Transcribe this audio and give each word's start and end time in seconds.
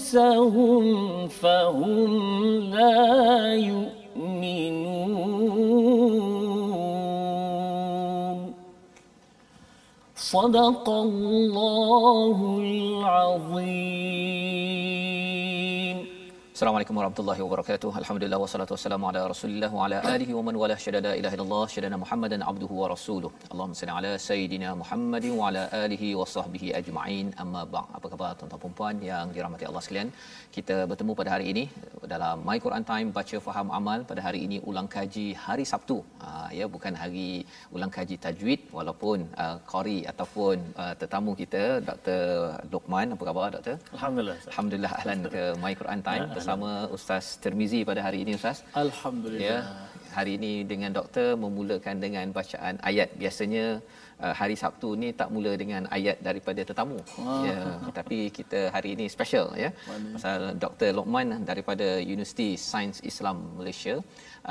أنفسهم 0.00 1.28
فهم 1.28 2.60
لا 2.60 3.54
يؤمنون. 3.54 4.80
صدق 10.16 10.88
الله 10.88 12.58
العظيم. 12.60 14.00
Assalamualaikum 16.60 16.96
warahmatullahi 16.98 17.40
wabarakatuh. 17.42 17.90
Alhamdulillah 18.00 18.38
wassalatu 18.42 18.72
wassalamu 18.74 19.04
ala 19.10 19.20
Rasulillah 19.32 19.68
wa 19.76 19.84
ala 19.84 19.98
alihi 20.10 20.32
wa 20.38 20.42
man 20.46 20.54
wala 20.62 20.74
syadada 20.82 21.12
ilaha 21.20 21.34
illallah 21.36 21.62
syadana 21.74 21.96
Muhammadan 22.02 22.42
abduhu 22.50 22.74
wa 22.80 22.88
rasuluh. 22.92 23.30
Allahumma 23.52 23.78
salli 23.78 23.92
ala 23.98 24.10
sayidina 24.26 24.70
Muhammadin 24.80 25.32
wa 25.38 25.46
ala 25.50 25.62
alihi 25.84 26.08
wa 26.18 26.26
sahbihi 26.34 26.68
ajma'in. 26.80 27.28
Amma 27.44 27.62
ba'd. 27.74 27.94
Apa 27.98 28.06
khabar 28.14 28.32
tuan-tuan 28.40 28.60
dan 28.64 28.74
puan 28.80 28.98
yang 29.10 29.32
dirahmati 29.36 29.66
Allah 29.70 29.82
sekalian? 29.86 30.10
Kita 30.56 30.76
bertemu 30.90 31.14
pada 31.20 31.32
hari 31.34 31.46
ini 31.52 31.64
dalam 32.14 32.44
My 32.50 32.58
Quran 32.66 32.84
Time 32.92 33.08
baca 33.20 33.40
faham 33.46 33.72
amal 33.78 34.04
pada 34.10 34.20
hari 34.26 34.42
ini 34.48 34.58
ulang 34.72 34.90
kaji 34.96 35.26
hari 35.46 35.64
Sabtu. 35.72 35.98
Uh, 36.26 36.48
ya 36.58 36.68
bukan 36.76 36.92
hari 37.04 37.26
ulang 37.78 37.94
kaji 37.96 38.18
tajwid 38.26 38.60
walaupun 38.78 39.18
uh, 39.46 39.56
qari 39.72 39.98
ataupun 40.12 40.58
uh, 40.82 40.92
tetamu 41.00 41.32
kita 41.40 41.64
Dr. 41.88 42.20
Lokman. 42.74 43.16
Apa 43.16 43.24
khabar 43.30 43.48
doktor? 43.56 43.78
Alhamdulillah. 43.96 44.38
Alhamdulillah 44.52 44.94
ahlan 45.00 45.20
ke 45.36 45.42
My 45.64 45.74
Quran 45.82 46.02
Time 46.10 46.28
bersama 46.50 46.90
Ustaz 46.90 47.38
Termizi 47.38 47.80
pada 47.86 48.02
hari 48.02 48.26
ini 48.26 48.34
Ustaz. 48.34 48.66
Alhamdulillah 48.74 49.38
Ya, 49.38 49.58
hari 50.10 50.34
ini 50.34 50.66
dengan 50.66 50.90
doktor 50.90 51.38
memulakan 51.38 52.02
dengan 52.02 52.26
bacaan 52.34 52.74
ayat. 52.90 53.14
Biasanya 53.22 53.78
uh, 54.18 54.34
hari 54.34 54.58
Sabtu 54.58 54.98
ni 54.98 55.14
tak 55.20 55.30
mula 55.30 55.54
dengan 55.54 55.86
ayat 55.94 56.18
daripada 56.18 56.66
tetamu. 56.66 56.98
Ah. 57.22 57.46
Ya, 57.46 57.58
tapi 57.98 58.34
kita 58.34 58.74
hari 58.74 58.98
ini 58.98 59.06
special 59.06 59.54
ya. 59.54 59.70
Pasal 60.18 60.58
Dr. 60.58 60.90
Lokman 60.98 61.46
daripada 61.46 62.02
Universiti 62.02 62.58
Sains 62.58 62.98
Islam 63.06 63.54
Malaysia 63.54 64.02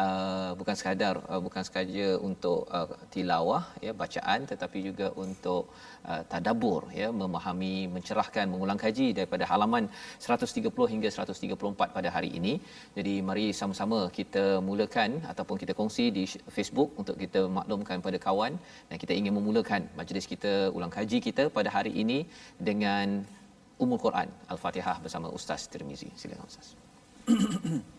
uh, 0.04 0.52
bukan 0.60 0.76
sekadar 0.80 1.16
uh, 1.32 1.42
bukan 1.46 1.64
sahaja 1.68 2.08
untuk 2.30 2.60
uh, 2.78 2.88
tilawah 3.14 3.64
ya 3.86 3.92
bacaan 4.02 4.46
tetapi 4.52 4.80
juga 4.88 5.08
untuk 5.24 5.64
uh, 6.10 6.22
tadabbur 6.32 6.82
ya 7.02 7.08
memahami 7.22 7.74
mencerahkan 7.96 8.46
mengulang 8.54 8.80
kaji 8.84 9.08
daripada 9.18 9.44
halaman 9.52 9.90
130 10.28 10.92
hingga 10.94 11.10
134 11.18 11.96
pada 11.98 12.10
hari 12.16 12.30
ini. 12.40 12.54
Jadi 12.98 13.14
mari 13.30 13.48
sama-sama 13.62 14.00
kita 14.20 14.46
mulakan 14.70 15.12
ataupun 15.32 15.58
kita 15.62 15.76
kongsi 15.80 16.06
di 16.18 16.24
Facebook 16.58 16.90
untuk 17.02 17.16
kita 17.24 17.44
maklumkan 17.58 18.00
pada 18.08 18.20
kawan 18.28 18.54
dan 18.90 18.98
kita 19.04 19.14
ingin 19.20 19.34
memulakan 19.40 19.82
majlis 20.00 20.28
kita 20.34 20.54
ulang 20.78 20.94
kaji 20.98 21.20
kita 21.28 21.46
pada 21.58 21.70
hari 21.78 21.94
ini 22.04 22.20
dengan 22.70 23.08
Ummul 23.84 24.02
Quran 24.06 24.28
Al-Fatihah 24.54 24.98
bersama 25.06 25.28
Ustaz 25.38 25.72
Tirmizi. 25.72 26.10
Silakan 26.20 26.46
Ustaz. 26.52 26.68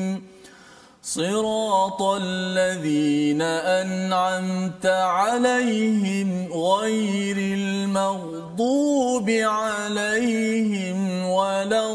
صراط 1.11 2.01
الذين 2.01 3.41
أنعمت 3.81 4.85
عليهم 4.85 6.29
غير 6.53 7.37
المغضوب 7.59 9.27
عليهم 9.29 10.97
ولا 11.25 11.93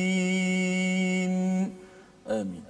الضالين 0.00 1.72
آمين 2.28 2.62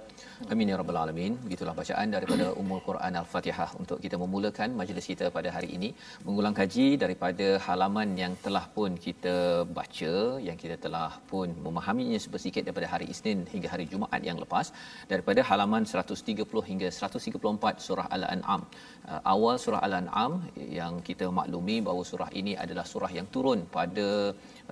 Amin 0.51 0.67
ya 0.67 0.75
rabbal 0.75 0.97
alamin. 1.07 1.39
Begitulah 1.61 1.81
bacaan 1.85 2.09
daripada 2.13 2.45
Ummul 2.59 2.79
Quran 2.85 3.13
Al-Fatihah 3.19 3.67
untuk 3.81 3.97
kita 4.03 4.15
memulakan 4.21 4.69
majlis 4.79 5.05
kita 5.11 5.25
pada 5.35 5.49
hari 5.55 5.67
ini 5.77 5.89
mengulang 6.27 6.55
kaji 6.59 6.87
daripada 7.03 7.47
halaman 7.65 8.17
yang 8.21 8.33
telah 8.45 8.63
pun 8.75 8.97
kita 9.03 9.35
baca, 9.77 10.13
yang 10.47 10.57
kita 10.63 10.75
telah 10.85 11.11
pun 11.31 11.53
memahaminya 11.65 12.17
sedikit 12.23 12.65
daripada 12.65 12.87
hari 12.93 13.05
Isnin 13.13 13.45
hingga 13.53 13.69
hari 13.73 13.85
Jumaat 13.91 14.25
yang 14.29 14.39
lepas 14.43 14.73
daripada 15.11 15.43
halaman 15.49 15.85
130 15.85 16.65
hingga 16.69 16.89
134 16.89 17.85
surah 17.87 18.07
Al-An'am. 18.17 18.63
Uh, 19.11 19.21
awal 19.33 19.61
surah 19.65 19.83
Al-An'am 19.89 20.41
yang 20.79 20.97
kita 21.09 21.29
maklumi 21.41 21.77
bahawa 21.89 22.01
surah 22.13 22.29
ini 22.41 22.55
adalah 22.65 22.87
surah 22.93 23.11
yang 23.19 23.29
turun 23.35 23.61
pada 23.77 24.07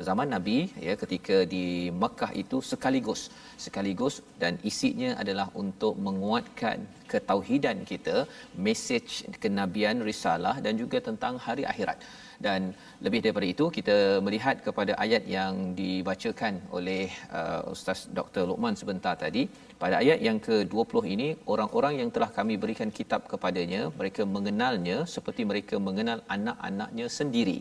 zaman 0.07 0.27
Nabi 0.35 0.57
ya 0.87 0.93
ketika 1.01 1.37
di 1.53 1.65
Makkah 2.01 2.31
itu 2.41 2.57
sekaligus. 2.71 3.21
Sekaligus 3.65 4.15
dan 4.41 4.55
isinya 4.69 5.11
adalah 5.21 5.47
untuk 5.63 5.95
menguatkan 6.07 6.79
ketauhidan 7.11 7.77
kita 7.91 8.17
mesej 8.65 9.05
kenabian 9.43 9.99
risalah 10.09 10.55
dan 10.65 10.73
juga 10.81 10.99
tentang 11.09 11.35
hari 11.45 11.65
akhirat. 11.71 11.99
Dan 12.45 12.61
lebih 13.05 13.19
daripada 13.23 13.47
itu 13.53 13.65
kita 13.77 13.95
melihat 14.25 14.57
kepada 14.67 14.93
ayat 15.05 15.23
yang 15.37 15.53
dibacakan 15.79 16.53
oleh 16.77 17.03
uh, 17.39 17.61
Ustaz 17.73 17.99
Dr. 18.17 18.43
Luqman 18.49 18.79
sebentar 18.81 19.13
tadi. 19.25 19.43
Pada 19.81 19.95
ayat 20.03 20.19
yang 20.27 20.39
ke-20 20.47 21.03
ini 21.15 21.27
orang-orang 21.53 21.93
yang 21.99 22.09
telah 22.15 22.31
kami 22.37 22.55
berikan 22.63 22.89
kitab 22.99 23.21
kepadanya 23.31 23.81
mereka 23.99 24.23
mengenalnya 24.35 24.97
seperti 25.15 25.43
mereka 25.51 25.75
mengenal 25.87 26.19
anak-anaknya 26.35 27.07
sendiri 27.19 27.59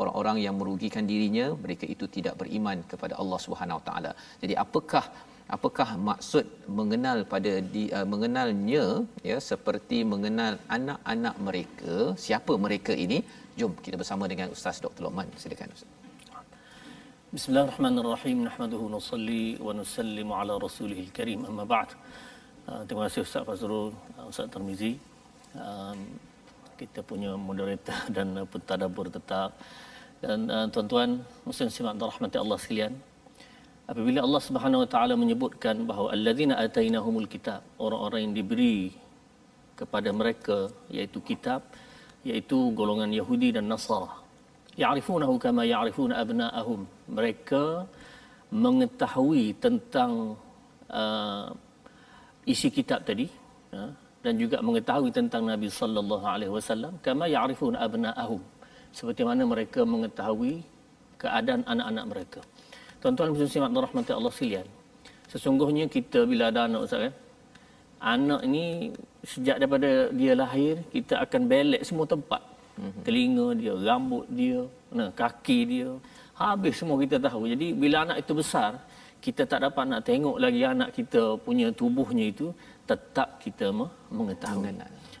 orang-orang 0.00 0.36
yang 0.44 0.54
merugikan 0.60 1.04
dirinya 1.10 1.46
mereka 1.64 1.84
itu 1.94 2.04
tidak 2.16 2.34
beriman 2.40 2.78
kepada 2.92 3.14
Allah 3.22 3.38
Subhanahu 3.46 3.80
taala. 3.88 4.12
Jadi 4.42 4.54
apakah 4.64 5.04
apakah 5.56 5.88
maksud 6.08 6.46
mengenal 6.78 7.18
pada 7.32 7.52
di, 7.74 7.84
uh, 7.98 8.06
mengenalnya 8.12 8.84
ya 9.30 9.38
seperti 9.50 9.98
mengenal 10.12 10.54
anak-anak 10.78 11.34
mereka 11.48 11.94
siapa 12.26 12.54
mereka 12.66 12.94
ini? 13.06 13.20
Jom 13.58 13.72
kita 13.86 13.96
bersama 14.02 14.24
dengan 14.32 14.48
ustaz 14.56 14.78
Dr. 14.84 15.02
Lokman. 15.06 15.28
Silakan 15.42 15.74
ustaz. 15.76 15.90
Bismillahirrahmanirrahim. 17.36 18.38
Nahmaduhu 18.48 18.86
nusalli 18.96 19.44
wa 19.66 19.72
nusallimu 19.80 20.32
ala 20.40 20.54
rasulihil 20.66 21.10
karim. 21.18 21.40
Amma 21.50 21.66
ba'd. 21.74 21.90
Uh, 22.68 22.82
terima 22.86 23.02
kasih 23.08 23.20
ustaz 23.26 23.42
Fazrul 23.48 23.88
uh, 24.18 24.30
ustaz 24.30 24.46
Tarmizi 24.54 24.92
um, 25.56 25.98
kita 26.78 27.00
punya 27.02 27.34
moderator 27.34 27.98
dan 28.16 28.46
pentadabbur 28.46 29.10
tetap 29.10 29.58
dan 30.24 30.38
uh, 30.50 30.66
tuan-tuan 30.72 31.10
muslim 31.48 31.68
simak 31.74 31.94
rahmati 32.12 32.36
Allah 32.42 32.58
sekalian 32.62 32.94
apabila 33.90 34.20
Allah 34.26 34.42
Subhanahu 34.48 34.82
wa 34.84 34.88
taala 34.94 35.14
menyebutkan 35.14 35.76
bahawa 35.90 36.08
allazina 36.16 36.54
atainahumul 36.64 37.28
kitab 37.34 37.62
orang-orang 37.78 38.20
yang 38.26 38.34
diberi 38.38 38.78
kepada 39.78 40.10
mereka 40.20 40.58
iaitu 40.90 41.18
kitab 41.22 41.62
iaitu 42.28 42.58
golongan 42.78 43.10
Yahudi 43.20 43.54
dan 43.56 43.70
Nasara 43.70 44.28
ya'rifunahu 44.82 45.34
kama 45.42 45.62
ya'rifuna 45.66 46.14
abna'ahum. 46.22 46.80
Mereka 47.10 47.62
mengetahui 48.64 49.58
tentang 49.64 50.38
uh, 50.88 51.50
isi 52.48 52.70
kitab 52.72 53.02
tadi 53.04 53.26
uh, 53.74 53.90
dan 54.24 54.34
juga 54.42 54.62
mengetahui 54.64 55.10
tentang 55.12 55.42
Nabi 55.52 55.68
sallallahu 55.68 56.24
alaihi 56.24 56.52
wasallam 56.54 56.96
kama 57.04 57.28
ya'rifuna 57.28 57.76
abna'ahum 57.86 58.40
seperti 58.98 59.22
mana 59.28 59.42
mereka 59.52 59.80
mengetahui 59.94 60.54
keadaan 61.22 61.62
anak-anak 61.72 62.06
mereka 62.10 62.40
Tuan-tuan 62.98 63.30
muslim 63.30 63.50
simak 63.50 63.70
rahmati 63.70 64.10
Allah 64.10 64.32
sekalian. 64.34 64.66
Sesungguhnya 65.30 65.84
kita 65.86 66.26
bila 66.30 66.50
ada 66.50 66.66
anak 66.66 66.80
Ustaz 66.86 67.00
kan. 67.06 67.14
Anak 68.12 68.42
ni 68.52 68.64
sejak 69.22 69.56
daripada 69.62 70.10
dia 70.18 70.32
lahir 70.34 70.82
kita 70.94 71.14
akan 71.24 71.42
belek 71.50 71.82
semua 71.88 72.06
tempat. 72.14 72.42
Mm-hmm. 72.78 73.02
Telinga 73.06 73.46
dia, 73.60 73.74
rambut 73.86 74.26
dia, 74.38 74.58
nah, 74.98 75.10
kaki 75.20 75.58
dia. 75.72 75.90
Habis 76.42 76.74
semua 76.78 76.96
kita 77.02 77.16
tahu. 77.26 77.50
Jadi 77.52 77.66
bila 77.74 77.96
anak 78.06 78.18
itu 78.22 78.32
besar, 78.34 78.70
kita 79.22 79.42
tak 79.50 79.60
dapat 79.66 79.84
nak 79.90 80.02
tengok 80.06 80.36
lagi 80.42 80.62
anak 80.62 80.90
kita 80.98 81.22
punya 81.46 81.70
tubuhnya 81.74 82.30
itu 82.34 82.50
tetap 82.90 83.38
kita 83.42 83.66
mengetahui. 84.10 84.74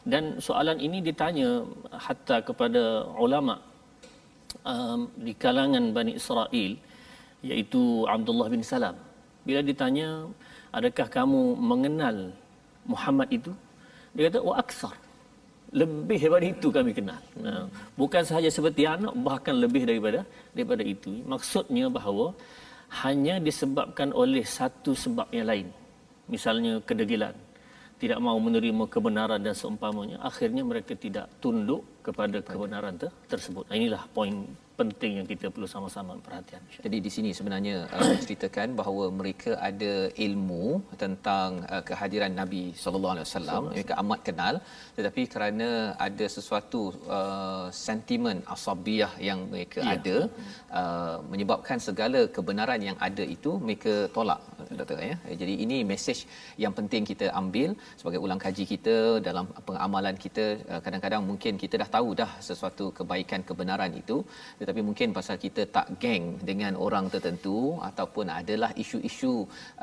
Dan 0.06 0.38
soalan 0.46 0.78
ini 0.78 0.98
ditanya 1.02 1.62
hatta 1.94 2.42
kepada 2.42 3.06
ulama 3.18 3.58
um, 4.64 5.00
di 5.16 5.32
kalangan 5.34 5.84
Bani 5.96 6.12
Israel 6.20 6.72
iaitu 7.44 7.82
Abdullah 8.08 8.48
bin 8.52 8.62
Salam. 8.64 8.96
Bila 9.46 9.60
ditanya, 9.64 10.28
adakah 10.74 11.08
kamu 11.08 11.56
mengenal 11.56 12.16
Muhammad 12.84 13.28
itu? 13.32 13.52
Dia 14.12 14.28
kata, 14.28 14.40
wa 14.44 14.54
aksar. 14.62 14.96
Lebih 15.68 16.16
daripada 16.16 16.46
itu 16.48 16.68
kami 16.72 16.90
kenal. 16.96 17.20
Nah, 17.44 17.68
bukan 17.92 18.24
sahaja 18.24 18.48
seperti 18.48 18.88
anak, 18.88 19.12
bahkan 19.20 19.54
lebih 19.64 19.84
daripada 19.84 20.24
daripada 20.56 20.80
itu. 20.80 21.12
Maksudnya 21.28 21.92
bahawa 21.92 22.32
hanya 23.04 23.36
disebabkan 23.36 24.16
oleh 24.16 24.44
satu 24.48 24.96
sebab 24.96 25.28
yang 25.28 25.48
lain. 25.52 25.68
Misalnya 26.24 26.80
kedegilan. 26.88 27.36
Tidak 27.98 28.18
mahu 28.22 28.38
menerima 28.38 28.86
kebenaran 28.86 29.42
dan 29.42 29.58
seumpamanya. 29.58 30.22
Akhirnya 30.22 30.62
mereka 30.62 30.94
tidak 30.94 31.26
tunduk 31.42 31.82
kepada 32.06 32.38
kebenaran 32.38 32.94
tersebut. 33.26 33.66
Inilah 33.74 34.06
poin 34.14 34.46
penting 34.80 35.12
yang 35.18 35.26
kita 35.32 35.46
perlu 35.54 35.68
sama-sama 35.74 36.12
perhatian. 36.26 36.62
Jadi 36.84 36.98
di 37.06 37.10
sini 37.14 37.30
sebenarnya 37.38 37.76
uh, 37.96 38.14
ceritakan 38.22 38.68
bahawa 38.80 39.04
mereka 39.20 39.52
ada 39.68 39.92
ilmu 40.26 40.66
tentang 41.02 41.48
uh, 41.72 41.82
kehadiran 41.88 42.32
Nabi 42.40 42.62
sallallahu 42.82 43.14
alaihi 43.14 43.26
wasallam 43.28 43.62
mereka 43.74 43.92
amat 44.02 44.20
kenal 44.28 44.54
tetapi 44.98 45.22
kerana 45.32 45.68
ada 46.06 46.26
sesuatu 46.36 46.82
uh, 47.16 47.66
sentimen 47.86 48.38
asabiah 48.54 49.12
yang 49.28 49.40
mereka 49.52 49.80
ya. 49.82 49.94
ada 49.96 50.16
uh, 50.80 51.16
menyebabkan 51.32 51.78
segala 51.88 52.20
kebenaran 52.36 52.80
yang 52.88 52.98
ada 53.08 53.26
itu 53.36 53.52
mereka 53.66 53.94
tolak 54.16 54.40
doktor 54.78 55.00
ya. 55.10 55.16
Jadi 55.40 55.54
ini 55.64 55.78
mesej 55.90 56.18
yang 56.64 56.72
penting 56.78 57.02
kita 57.10 57.26
ambil 57.40 57.70
sebagai 58.00 58.20
ulang 58.24 58.40
kaji 58.46 58.64
kita 58.74 58.96
dalam 59.28 59.44
pengamalan 59.68 60.16
kita 60.24 60.46
uh, 60.72 60.80
kadang-kadang 60.84 61.22
mungkin 61.30 61.52
kita 61.62 61.74
dah 61.82 61.90
tahu 61.96 62.08
dah 62.22 62.30
sesuatu 62.48 62.86
kebaikan 62.98 63.42
kebenaran 63.48 63.92
itu 64.02 64.18
tetapi 64.68 64.84
mungkin 64.88 65.14
pasal 65.16 65.36
kita 65.44 65.62
tak 65.76 65.86
geng 66.02 66.24
dengan 66.48 66.72
orang 66.86 67.06
tertentu 67.12 67.58
ataupun 67.88 68.26
adalah 68.40 68.68
isu-isu 68.82 69.30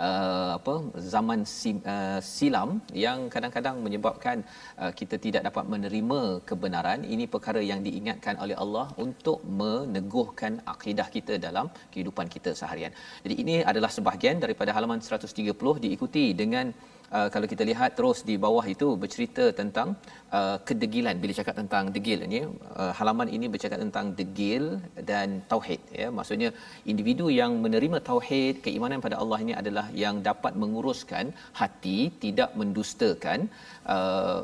uh, 0.08 0.52
apa 0.58 0.76
zaman 1.14 1.40
sim, 1.42 1.78
uh, 1.94 2.20
silam 2.22 2.70
yang 3.04 3.20
kadang-kadang 3.34 3.82
menyebabkan 3.86 4.38
uh, 4.82 4.92
kita 5.00 5.18
tidak 5.26 5.42
dapat 5.50 5.66
menerima 5.74 6.20
kebenaran 6.50 7.02
ini 7.14 7.26
perkara 7.36 7.64
yang 7.72 7.82
diingatkan 7.88 8.38
oleh 8.46 8.58
Allah 8.64 8.86
untuk 9.06 9.42
meneguhkan 9.62 10.62
akidah 10.74 11.08
kita 11.16 11.42
dalam 11.48 11.66
kehidupan 11.96 12.30
kita 12.36 12.54
seharian. 12.62 12.94
Jadi 13.26 13.38
ini 13.42 13.56
adalah 13.72 13.90
sebahagian 13.98 14.38
daripada 14.46 14.70
halaman 14.78 15.02
130 15.02 15.86
diikuti 15.86 16.26
dengan 16.44 16.70
uh, 17.18 17.28
kalau 17.34 17.48
kita 17.54 17.63
lihat 17.69 17.92
terus 17.98 18.19
di 18.30 18.36
bawah 18.46 18.66
itu 18.74 18.88
bercerita 19.04 19.46
tentang 19.60 19.90
uh, 20.38 20.57
kedegilan 20.68 21.16
bila 21.24 21.34
cakap 21.40 21.56
tentang 21.62 21.94
degil 21.96 22.19
ini 22.28 22.42
uh, 22.81 22.92
halaman 23.00 23.30
ini 23.38 23.48
bercakap 23.54 23.80
tentang 23.86 24.13
degil 24.19 24.66
dan 25.12 25.42
tauhid 25.54 25.81
ya 26.02 26.10
maksudnya 26.18 26.52
individu 26.94 27.28
yang 27.40 27.54
menerima 27.66 28.00
tauhid 28.10 28.62
keimanan 28.68 29.02
pada 29.06 29.18
Allah 29.24 29.40
ini 29.46 29.56
adalah 29.62 29.88
yang 30.04 30.18
dapat 30.30 30.54
menguruskan 30.63 31.34
hati 31.62 32.00
tidak 32.25 32.52
mendustakan 32.62 33.50
uh, 33.96 34.40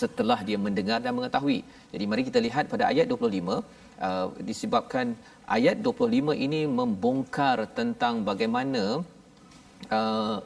setelah 0.00 0.38
dia 0.48 0.58
mendengar 0.66 0.98
dan 1.04 1.12
mengetahui. 1.18 1.58
Jadi 1.92 2.04
mari 2.10 2.22
kita 2.28 2.40
lihat 2.46 2.64
pada 2.72 2.84
ayat 2.92 3.06
25 3.06 3.58
uh, 4.06 4.28
disebabkan 4.48 5.06
ayat 5.56 5.76
25 5.86 6.34
ini 6.46 6.60
membongkar 6.78 7.58
tentang 7.78 8.14
bagaimana 8.30 8.82
uh, 9.98 10.36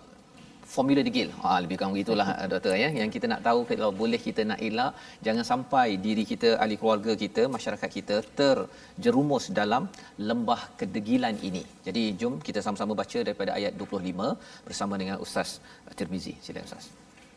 formula 0.75 1.01
degil. 1.09 1.29
Ha 1.43 1.51
lebih 1.65 1.77
kurang 1.79 1.93
begitulah 1.97 2.27
doktor 2.53 2.73
ya. 2.83 2.89
Yang 3.01 3.11
kita 3.17 3.27
nak 3.33 3.41
tahu 3.47 3.61
kalau 3.71 3.91
boleh 4.01 4.21
kita 4.27 4.43
nak 4.51 4.61
elak 4.69 4.93
jangan 5.27 5.45
sampai 5.51 5.87
diri 6.07 6.25
kita, 6.33 6.49
ahli 6.63 6.77
keluarga 6.81 7.13
kita, 7.25 7.43
masyarakat 7.57 7.91
kita 7.99 8.17
terjerumus 8.41 9.45
dalam 9.61 9.83
lembah 10.29 10.61
kedegilan 10.81 11.35
ini. 11.49 11.63
Jadi 11.87 12.03
jom 12.21 12.35
kita 12.49 12.61
sama-sama 12.67 12.93
baca 13.03 13.19
daripada 13.29 13.51
ayat 13.59 13.73
25 13.81 14.67
bersama 14.69 14.95
dengan 15.03 15.17
Ustaz 15.27 15.51
Tirmizi. 15.99 16.35
Silakan 16.45 16.67
Ustaz. 16.71 16.85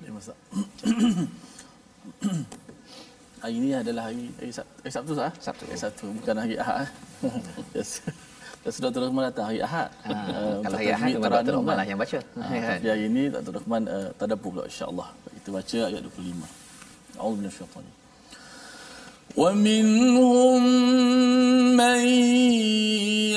Ya 0.05 0.11
Ustaz. 0.21 0.37
hari 3.43 3.55
ini 3.59 3.69
adalah 3.83 4.03
hari, 4.09 4.25
hari 4.39 4.51
Sabtu 4.95 5.11
sah? 5.19 5.31
Sabtu. 5.45 5.63
Hari 5.69 5.79
Sabtu 5.85 6.05
bukan 6.19 6.35
hari 6.43 6.55
Ahad. 6.63 6.87
yes 7.77 7.91
Dan 8.66 8.70
sudah 8.74 8.88
Dr. 8.90 9.06
Rahman 9.06 9.22
datang 9.30 9.46
hari 9.46 9.60
Ahad. 9.62 9.88
Ha, 10.04 10.10
uh, 10.10 10.58
kalau 10.66 10.76
hari 10.78 10.90
Ahad 10.90 11.08
memang 11.14 11.32
Dr. 11.38 11.54
Rahman 11.58 11.74
lah 11.78 11.86
yang 11.86 11.98
baca. 12.02 12.18
Ha, 12.18 12.44
tapi 12.82 12.88
hari 12.90 13.04
ini 13.06 13.22
Dr. 13.30 13.52
Rahman 13.62 13.82
uh, 13.86 14.08
tadabbur 14.18 14.50
pula 14.58 14.64
insya-Allah. 14.66 15.08
Kita 15.38 15.48
baca 15.54 15.78
ayat 15.86 16.00
25. 16.02 17.20
A'udzu 17.20 17.38
minasyaitanir 17.40 17.96
ومنهم 19.36 20.62
من 21.76 22.00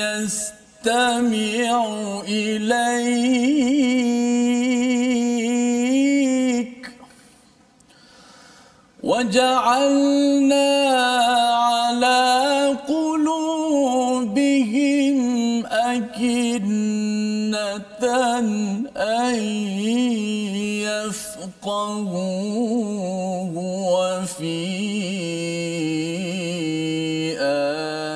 يستمع 0.00 1.68
إليك 2.28 3.70
وجعلنا 9.02 10.83
أكنة 15.95 17.55
أن 18.97 19.35
يفقهوه 21.65 22.25
وفي 23.95 24.65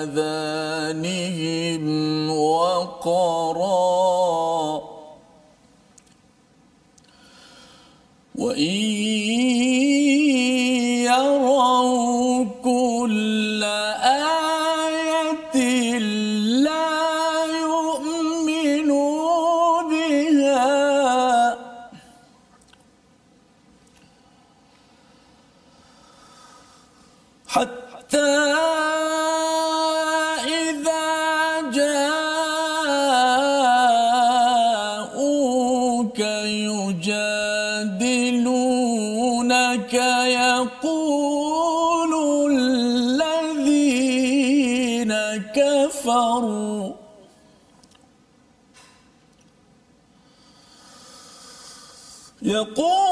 آذانهم 0.03 0.69
وقرا. 2.29 3.69
وإن 8.35 8.79
يروا 11.05 12.45
كل 12.63 13.48
حتى 27.49 28.31
إذا 30.45 31.05
جاءوك 31.73 32.19
يجادلونك 36.69 37.23
يقول 40.43 42.11
الذين 42.51 43.91
كفروا. 45.55 46.93
يقول 52.41 53.08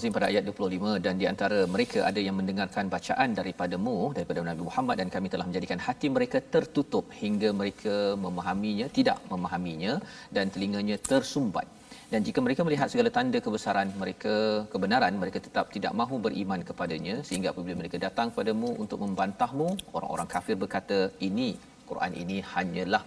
Azim 0.00 0.14
pada 0.16 0.28
ayat 0.32 0.44
25 0.48 1.04
dan 1.04 1.14
di 1.20 1.26
antara 1.30 1.56
mereka 1.72 1.98
ada 2.08 2.20
yang 2.26 2.36
mendengarkan 2.40 2.84
bacaan 2.94 3.36
daripadamu 3.38 3.96
daripada 4.16 4.40
Nabi 4.48 4.62
Muhammad 4.68 4.96
dan 5.00 5.08
kami 5.14 5.28
telah 5.32 5.44
menjadikan 5.48 5.78
hati 5.86 6.08
mereka 6.14 6.38
tertutup 6.54 7.04
hingga 7.22 7.48
mereka 7.58 7.94
memahaminya 8.24 8.86
tidak 8.98 9.18
memahaminya 9.32 9.92
dan 10.36 10.48
telinganya 10.54 10.96
tersumbat. 11.10 11.66
Dan 12.12 12.24
jika 12.28 12.40
mereka 12.46 12.64
melihat 12.66 12.88
segala 12.92 13.12
tanda 13.16 13.38
kebesaran 13.46 13.92
mereka 14.02 14.34
kebenaran 14.72 15.20
mereka 15.22 15.38
tetap 15.46 15.68
tidak 15.76 15.92
mahu 16.00 16.16
beriman 16.26 16.64
kepadanya 16.70 17.16
sehingga 17.28 17.52
apabila 17.52 17.76
mereka 17.82 18.00
datang 18.06 18.32
padamu 18.38 18.70
untuk 18.84 19.04
membantahmu 19.04 19.68
orang-orang 19.98 20.30
kafir 20.36 20.56
berkata 20.64 21.00
ini 21.28 21.50
Quran 21.90 22.14
ini 22.22 22.38
hanyalah 22.54 23.04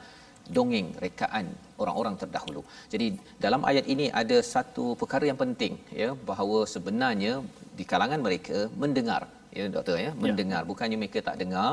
dongeng 0.55 0.87
rekaan 1.03 1.45
orang-orang 1.81 2.15
terdahulu. 2.21 2.61
Jadi 2.93 3.07
dalam 3.45 3.61
ayat 3.69 3.85
ini 3.93 4.07
ada 4.21 4.37
satu 4.53 4.85
perkara 5.01 5.25
yang 5.31 5.39
penting 5.43 5.75
ya 6.01 6.09
bahawa 6.29 6.59
sebenarnya 6.73 7.33
di 7.79 7.83
kalangan 7.91 8.21
mereka 8.27 8.57
mendengar 8.83 9.21
ya 9.57 9.65
doktor 9.75 9.97
ya 10.05 10.11
mendengar 10.23 10.61
ya. 10.63 10.67
bukannya 10.71 10.97
mereka 11.01 11.19
tak 11.27 11.37
dengar 11.41 11.69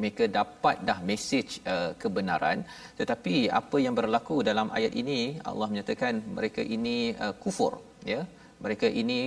mereka 0.00 0.24
dapat 0.38 0.76
dah 0.88 0.98
mesej 1.08 1.48
uh, 1.72 1.90
kebenaran 2.02 2.58
tetapi 3.00 3.34
apa 3.60 3.76
yang 3.84 3.94
berlaku 3.98 4.36
dalam 4.50 4.70
ayat 4.78 4.92
ini 5.02 5.18
Allah 5.50 5.68
menyatakan 5.72 6.14
mereka 6.38 6.62
ini 6.76 6.96
uh, 7.24 7.34
kufur 7.42 7.72
ya 8.12 8.20
mereka 8.64 8.88
ini 9.02 9.18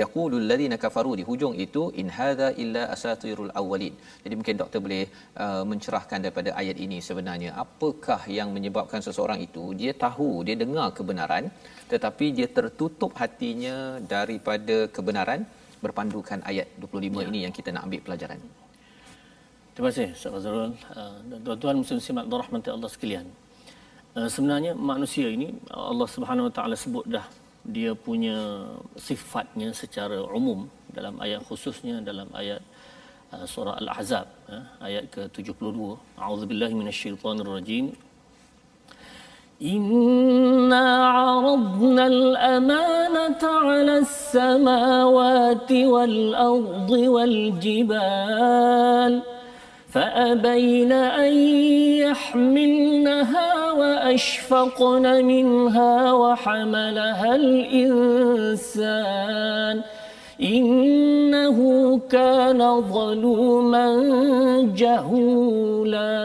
yaqulu 0.00 0.36
alladhina 0.42 0.76
kafaru 0.84 1.12
di 1.20 1.24
hujung 1.28 1.54
itu 1.64 1.82
in 2.00 2.08
hadha 2.18 2.48
illa 2.62 2.82
asatirul 2.94 3.52
awwalin 3.60 3.94
jadi 4.24 4.34
mungkin 4.38 4.56
doktor 4.60 4.80
boleh 4.86 5.04
uh, 5.44 5.64
mencerahkan 5.70 6.18
daripada 6.24 6.50
ayat 6.62 6.76
ini 6.86 6.98
sebenarnya 7.08 7.52
apakah 7.64 8.20
yang 8.38 8.50
menyebabkan 8.56 9.04
seseorang 9.06 9.40
itu 9.46 9.64
dia 9.80 9.92
tahu 10.06 10.30
dia 10.48 10.56
dengar 10.64 10.88
kebenaran 10.98 11.46
tetapi 11.92 12.28
dia 12.38 12.48
tertutup 12.58 13.12
hatinya 13.22 13.76
daripada 14.14 14.88
kebenaran 14.96 15.42
berpandukan 15.84 16.40
ayat 16.50 16.66
25 16.80 17.24
ya. 17.24 17.26
ini 17.30 17.38
yang 17.44 17.52
kita 17.52 17.68
nak 17.76 17.84
ambil 17.88 18.02
pelajaran 18.08 18.40
Terima 19.74 19.90
kasih 19.90 20.14
Ustaz 20.14 20.30
Fazrul. 20.30 20.70
Uh, 20.94 21.18
tuan-tuan 21.42 21.74
muslim 21.82 21.98
simak 21.98 22.30
rahmat 22.30 22.62
Allah 22.70 22.86
sekalian. 22.86 23.26
Uh, 24.14 24.30
sebenarnya 24.30 24.70
manusia 24.78 25.26
ini 25.26 25.50
Allah 25.74 26.06
Subhanahu 26.06 26.46
Wa 26.46 26.52
Taala 26.54 26.78
sebut 26.78 27.02
dah 27.10 27.26
dia 27.75 27.91
punya 27.93 28.65
sifatnya 28.97 29.69
secara 29.75 30.23
umum 30.39 30.65
dalam 30.89 31.15
ayat 31.21 31.43
khususnya 31.45 32.01
dalam 32.01 32.29
ayat 32.33 32.61
uh, 33.35 33.45
surah 33.45 33.75
al-ahzab 33.81 34.27
uh, 34.49 34.63
ayat 34.87 35.05
ke-72 35.13 35.79
a'udzubillahi 36.17 36.73
minasyaitonirrajim 36.73 37.93
إنا 39.59 40.87
عرضنا 41.07 42.07
الأمانة 42.07 43.43
على 43.43 43.97
السماوات 43.97 45.71
والأرض 45.71 46.91
والجبال 47.15 49.13
فأبين 49.93 50.91
أن 50.93 51.33
يحملنها 52.05 53.49
وأشفقن 53.71 55.05
منها 55.25 55.93
وحملها 56.13 57.35
الإنسان 57.41 58.95
إنه 60.37 61.57
كان 62.05 62.61
ظلوما 62.95 63.87
جهولا 64.77 66.15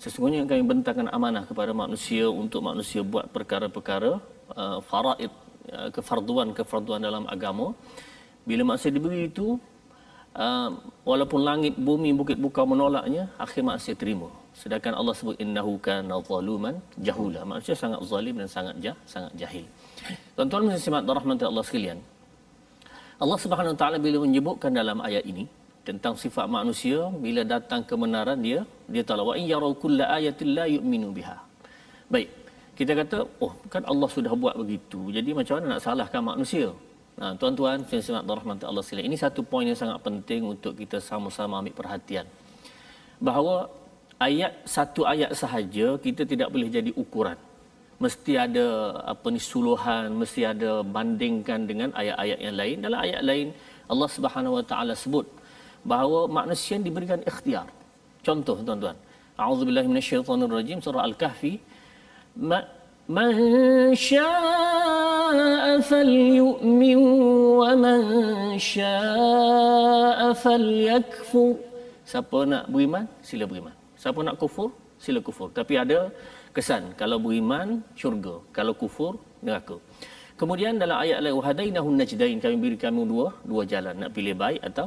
Sesungguhnya 0.00 0.48
kami 0.48 0.64
bentangkan 0.64 1.12
amanah 1.12 1.44
kepada 1.44 1.76
manusia 1.76 2.24
untuk 2.24 2.64
manusia 2.64 3.04
buat 3.04 3.28
perkara-perkara 3.28 4.16
uh, 4.56 4.80
faraid, 4.80 5.28
uh, 5.68 5.92
kefarduan-kefarduan 5.92 7.04
dalam 7.04 7.28
agama. 7.28 7.76
Bila 8.48 8.64
manusia 8.64 8.88
diberi 8.88 9.28
itu, 9.28 9.60
uh, 10.35 10.69
walaupun 11.09 11.41
langit, 11.49 11.73
bumi, 11.79 12.11
bukit 12.11 12.37
buka 12.37 12.61
menolaknya, 12.67 13.31
akhir 13.39 13.61
manusia 13.63 13.95
terima. 13.95 14.29
Sedangkan 14.55 14.95
Allah 14.95 15.11
sebut 15.11 15.35
innahu 15.43 15.75
kana 15.83 16.15
zaluman 16.23 16.75
jahula. 16.95 17.43
Manusia 17.43 17.75
sangat 17.75 17.99
zalim 18.07 18.35
dan 18.39 18.47
sangat 18.47 18.75
jah, 18.83 18.95
sangat 19.03 19.31
jahil. 19.35 19.65
Tuan-tuan 20.35 20.61
mesti 20.67 20.87
simak 20.87 21.03
rahmat 21.03 21.43
Allah 21.43 21.65
sekalian. 21.67 21.99
Allah 23.19 23.37
Subhanahu 23.39 23.73
Wa 23.75 23.79
Taala 23.79 23.97
bila 23.99 24.17
menyebutkan 24.23 24.71
dalam 24.75 24.99
ayat 24.99 25.23
ini 25.27 25.47
tentang 25.87 26.15
sifat 26.23 26.47
manusia 26.51 26.99
bila 27.25 27.41
datang 27.47 27.81
kebenaran 27.89 28.39
dia 28.41 28.59
dia 28.91 29.03
tahu 29.07 29.31
wa 29.31 29.33
in 29.39 29.45
yarau 29.47 29.71
kulla 29.83 30.05
ayatin 30.17 30.47
la 30.57 30.65
yu'minu 30.67 31.11
biha. 31.15 31.37
Baik. 32.11 32.29
Kita 32.75 32.91
kata, 32.91 33.17
oh 33.39 33.55
kan 33.71 33.87
Allah 33.87 34.07
sudah 34.11 34.35
buat 34.35 34.55
begitu. 34.59 34.99
Jadi 35.15 35.31
macam 35.31 35.63
mana 35.63 35.79
nak 35.79 35.81
salahkan 35.87 36.19
manusia? 36.19 36.75
Nah, 37.15 37.31
tuan-tuan, 37.39 37.79
simak 37.87 38.27
rahmat 38.27 38.67
Allah 38.67 38.83
sekalian. 38.83 39.07
Ini 39.07 39.17
satu 39.25 39.39
poin 39.51 39.63
yang 39.63 39.79
sangat 39.79 39.99
penting 40.03 40.41
untuk 40.43 40.75
kita 40.75 40.99
sama-sama 40.99 41.63
ambil 41.63 41.71
perhatian. 41.79 42.27
Bahawa 43.27 43.71
ayat 44.19 44.51
satu 44.67 45.07
ayat 45.07 45.31
sahaja 45.41 45.95
kita 46.05 46.27
tidak 46.27 46.51
boleh 46.51 46.67
jadi 46.67 46.91
ukuran. 47.03 47.39
Mesti 48.03 48.33
ada 48.35 48.65
apa 49.13 49.31
ni 49.31 49.39
suluhan, 49.39 50.11
mesti 50.11 50.41
ada 50.43 50.83
bandingkan 50.83 51.63
dengan 51.63 51.89
ayat-ayat 51.95 52.39
yang 52.43 52.55
lain. 52.59 52.77
Dalam 52.83 52.99
ayat 52.99 53.21
lain 53.23 53.47
Allah 53.87 54.09
Subhanahu 54.11 54.59
Wa 54.59 54.65
Taala 54.67 54.93
sebut 55.03 55.23
bahawa 55.87 56.27
manusia 56.27 56.75
diberikan 56.75 57.23
ikhtiar. 57.23 57.71
Contoh 58.27 58.59
tuan-tuan. 58.67 58.97
A'udzubillahi 59.39 59.87
minasyaitonirrajim 59.91 60.83
surah 60.83 61.07
Al-Kahfi 61.07 61.53
man 63.16 63.34
syaa'a 64.06 65.82
falyu'min 65.90 67.00
wa 67.60 67.70
man 67.84 68.02
syaa'a 68.70 70.28
falyakfur. 70.42 71.54
Siapa 72.10 72.38
nak 72.52 72.64
beriman, 72.72 73.04
sila 73.28 73.44
beriman. 73.50 73.74
Siapa 73.94 74.20
nak 74.26 74.36
kufur, 74.42 74.70
sila 75.04 75.20
kufur. 75.26 75.48
Tapi 75.58 75.74
ada 75.82 75.98
kesan. 76.56 76.82
Kalau 77.00 77.18
beriman, 77.22 77.68
syurga. 78.00 78.34
Kalau 78.56 78.74
kufur, 78.74 79.12
neraka. 79.46 79.76
Kemudian 80.40 80.80
dalam 80.82 80.96
ayat 81.04 81.18
lain, 81.20 81.36
وَهَدَيْنَهُ 81.38 81.84
النَّجْدَيْنِ 81.92 82.36
Kami 82.42 82.56
beri 82.56 82.76
kamu 82.80 83.02
dua, 83.12 83.26
dua 83.44 83.62
jalan. 83.72 83.94
Nak 84.02 84.10
pilih 84.16 84.34
baik 84.42 84.60
atau 84.64 84.86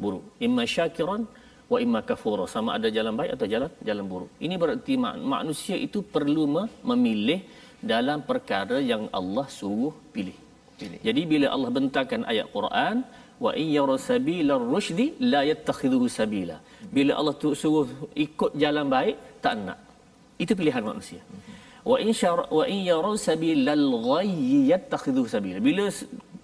buruk. 0.00 0.24
Imma 0.46 0.64
syakiran 0.74 1.22
wa 1.71 1.77
imma 1.85 2.01
kafura. 2.09 2.45
Sama 2.55 2.69
ada 2.77 2.87
jalan 2.97 3.13
baik 3.19 3.31
atau 3.37 3.47
jalan 3.53 3.71
jalan 3.89 4.05
buruk. 4.11 4.31
Ini 4.45 4.55
berarti 4.63 4.93
manusia 5.35 5.77
itu 5.87 6.01
perlu 6.15 6.43
memilih 6.91 7.39
dalam 7.93 8.19
perkara 8.29 8.77
yang 8.91 9.03
Allah 9.19 9.47
suruh 9.59 9.93
pilih. 10.15 10.37
pilih. 10.79 10.99
Jadi 11.07 11.21
bila 11.31 11.47
Allah 11.55 11.69
bentangkan 11.77 12.21
ayat 12.31 12.47
Quran, 12.55 12.95
wa 13.45 13.51
in 13.61 13.67
yara 13.77 13.95
sabila 14.09 14.59
rusydi 14.73 15.05
la 15.33 15.41
yattakhidhuhu 15.49 16.07
sabila 16.19 16.57
bila 16.95 17.11
Allah 17.19 17.35
tu 17.43 17.51
suruh 17.61 17.87
ikut 18.25 18.51
jalan 18.63 18.87
baik 18.95 19.15
tak 19.43 19.55
nak 19.65 19.79
itu 20.43 20.53
pilihan 20.59 20.83
manusia 20.89 21.21
wa 21.91 21.97
in 22.03 22.11
syara 22.21 22.45
wa 22.57 22.65
in 22.73 22.79
yara 22.91 23.13
sabilal 23.27 23.85
ghayyi 24.09 24.59
yattakhidhuhu 24.71 25.31
sabila 25.35 25.59
bila 25.69 25.85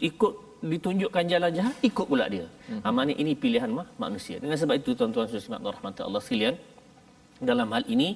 ikut 0.10 0.34
ditunjukkan 0.74 1.24
jalan 1.34 1.52
jahat 1.58 1.76
ikut 1.90 2.08
pula 2.12 2.26
dia 2.34 2.46
hmm. 2.70 2.82
ha, 2.84 2.88
maknanya 2.96 3.16
ini 3.24 3.34
pilihan 3.44 3.70
mah 3.78 3.88
manusia 4.04 4.36
dengan 4.44 4.58
sebab 4.62 4.76
itu 4.82 4.92
tuan-tuan 5.00 5.28
dan 5.30 5.72
rahmat 5.76 6.02
Allah 6.08 6.24
sekalian 6.28 6.56
dalam 7.50 7.68
hal 7.76 7.84
ini 7.96 8.10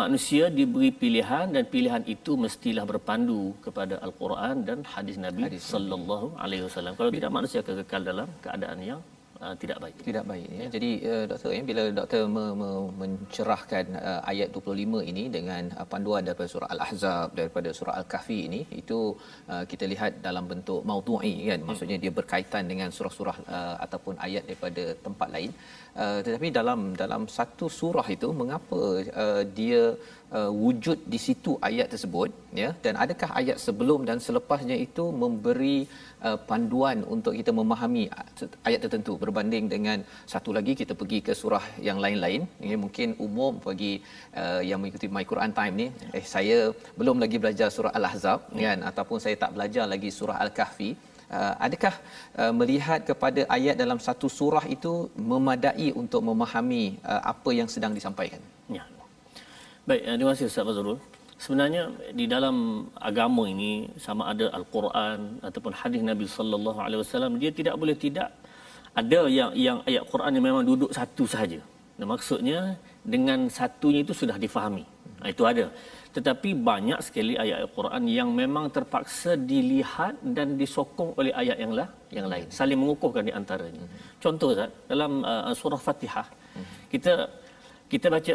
manusia 0.00 0.44
diberi 0.58 0.90
pilihan 1.02 1.46
dan 1.54 1.64
pilihan 1.74 2.02
itu 2.14 2.32
mestilah 2.44 2.84
berpandu 2.92 3.40
kepada 3.64 3.94
al-Quran 4.06 4.56
dan 4.68 4.78
hadis 4.92 5.16
Nabi 5.26 5.44
hadis 5.46 5.64
sallallahu 5.72 6.28
alaihi 6.44 6.64
wasallam. 6.66 6.94
Kalau 6.98 7.10
tidak 7.16 7.32
manusia 7.38 7.58
akan 7.64 7.74
kekal 7.82 8.02
dalam 8.10 8.28
keadaan 8.44 8.78
yang 8.90 9.00
uh, 9.44 9.54
tidak 9.62 9.78
baik. 9.84 9.96
Tidak 10.08 10.24
baik 10.30 10.48
ya. 10.58 10.64
Jadi 10.74 10.90
uh, 11.10 11.24
doktor 11.30 11.50
ya 11.56 11.62
bila 11.70 11.82
doktor 11.98 12.22
me- 12.36 12.54
me- 12.60 12.90
mencerahkan 13.02 13.84
uh, 14.10 14.20
ayat 14.32 14.48
25 14.54 15.10
ini 15.10 15.24
dengan 15.36 15.62
uh, 15.78 15.86
panduan 15.92 16.22
daripada 16.26 16.48
surah 16.54 16.70
Al-Ahzab 16.74 17.28
daripada 17.40 17.68
surah 17.78 17.94
Al-Kahfi 18.00 18.38
ini 18.48 18.60
itu 18.82 18.98
uh, 19.52 19.64
kita 19.70 19.84
lihat 19.92 20.22
dalam 20.26 20.46
bentuk 20.52 20.80
maudhu'i 20.90 21.34
kan. 21.50 21.60
Maksudnya 21.68 21.98
dia 22.04 22.12
berkaitan 22.20 22.64
dengan 22.72 22.88
surah-surah 22.96 23.36
uh, 23.56 23.76
ataupun 23.84 24.14
ayat 24.26 24.44
daripada 24.48 24.84
tempat 25.06 25.28
lain. 25.36 25.52
Uh, 25.92 26.20
tetapi 26.24 26.48
dalam 26.58 26.80
dalam 27.00 27.22
satu 27.36 27.66
surah 27.78 28.06
itu 28.14 28.28
mengapa 28.40 28.80
uh, 29.22 29.42
dia 29.58 29.82
uh, 30.38 30.50
wujud 30.62 30.98
di 31.12 31.18
situ 31.24 31.52
ayat 31.68 31.86
tersebut 31.92 32.30
ya 32.60 32.68
dan 32.84 32.94
adakah 33.04 33.30
ayat 33.40 33.56
sebelum 33.64 34.00
dan 34.08 34.18
selepasnya 34.26 34.76
itu 34.86 35.04
memberi 35.22 35.76
uh, 36.26 36.38
panduan 36.48 37.04
untuk 37.14 37.36
kita 37.38 37.52
memahami 37.60 38.04
ayat 38.68 38.80
tertentu 38.84 39.14
berbanding 39.24 39.68
dengan 39.74 40.00
satu 40.32 40.50
lagi 40.56 40.72
kita 40.80 40.96
pergi 41.00 41.20
ke 41.26 41.34
surah 41.42 41.64
yang 41.88 42.00
lain-lain 42.04 42.42
ini 42.64 42.76
mungkin 42.84 43.08
umum 43.26 43.60
bagi 43.68 43.92
uh, 44.42 44.60
yang 44.68 44.80
mengikuti 44.80 45.12
My 45.16 45.24
Quran 45.32 45.52
Time 45.60 45.76
ni 45.82 45.86
eh 46.18 46.24
saya 46.34 46.58
belum 47.00 47.20
lagi 47.24 47.36
belajar 47.44 47.68
surah 47.76 47.92
Al-Ahzab 48.00 48.40
hmm. 48.48 48.62
kan 48.64 48.78
ataupun 48.92 49.20
saya 49.24 49.36
tak 49.44 49.52
belajar 49.58 49.84
lagi 49.94 50.08
surah 50.20 50.40
Al-Kahfi 50.46 50.90
uh, 51.38 51.54
adakah 51.66 51.94
uh, 52.40 52.52
melihat 52.60 53.00
kepada 53.10 53.40
ayat 53.56 53.76
dalam 53.82 53.98
satu 54.06 54.28
surah 54.38 54.64
itu 54.76 54.92
memadai 55.32 55.88
untuk 56.02 56.22
memahami 56.28 56.84
uh, 57.12 57.22
apa 57.32 57.50
yang 57.58 57.68
sedang 57.74 57.92
disampaikan 57.98 58.40
ya 58.76 58.84
baik 59.88 60.02
terima 60.18 60.30
kasih 60.34 60.46
Ustaz 60.52 60.66
Fazrul 60.68 60.98
sebenarnya 61.44 61.82
di 62.18 62.24
dalam 62.34 62.56
agama 63.10 63.44
ini 63.54 63.72
sama 64.06 64.30
ada 64.32 64.46
al-Quran 64.58 65.18
ataupun 65.48 65.72
hadis 65.80 66.00
Nabi 66.10 66.26
sallallahu 66.36 66.78
alaihi 66.86 67.00
wasallam 67.02 67.34
dia 67.42 67.50
tidak 67.60 67.74
boleh 67.82 67.96
tidak 68.06 68.28
ada 69.00 69.20
yang 69.38 69.50
yang 69.66 69.78
ayat 69.88 70.04
Quran 70.12 70.30
yang 70.36 70.44
memang 70.48 70.64
duduk 70.70 70.90
satu 70.92 71.24
sahaja. 71.24 71.60
Dan 71.96 72.06
maksudnya 72.12 72.76
dengan 73.04 73.48
satunya 73.48 74.00
itu 74.04 74.12
sudah 74.20 74.36
difahami. 74.44 74.84
Ha, 75.20 75.32
itu 75.32 75.42
ada. 75.48 75.66
Tetapi 76.16 76.50
banyak 76.68 77.00
sekali 77.06 77.34
ayat 77.42 77.58
Al-Quran 77.64 78.02
yang 78.18 78.28
memang 78.40 78.64
terpaksa 78.76 79.32
dilihat 79.50 80.14
dan 80.36 80.48
disokong 80.60 81.10
oleh 81.20 81.32
ayat 81.42 81.56
yang 81.64 81.72
lah, 81.78 81.88
yang 82.16 82.26
lain. 82.32 82.46
Saling 82.58 82.78
mengukuhkan 82.82 83.24
di 83.28 83.32
antaranya. 83.40 83.84
Contoh 84.24 84.50
Zat, 84.58 84.70
dalam 84.92 85.24
uh, 85.24 85.52
surah 85.60 85.80
Fatihah, 85.86 86.26
kita 86.92 87.14
kita 87.92 88.06
baca 88.16 88.34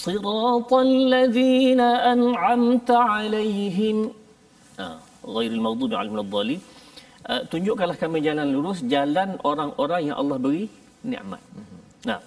siratal 0.00 0.92
ladzina 1.14 1.88
an'amta 2.12 2.98
alaihim 3.16 3.98
ah 4.84 4.96
ghairil 5.34 5.62
maghdubi 5.66 5.94
alaihim 6.00 6.16
waladdallin 6.16 6.60
uh, 7.30 7.42
tunjukkanlah 7.50 7.98
kami 8.02 8.18
jalan 8.26 8.48
lurus 8.54 8.80
jalan 8.94 9.30
orang-orang 9.50 10.02
yang 10.08 10.16
Allah 10.22 10.38
beri 10.44 10.64
nikmat 11.12 11.42
nah 12.08 12.18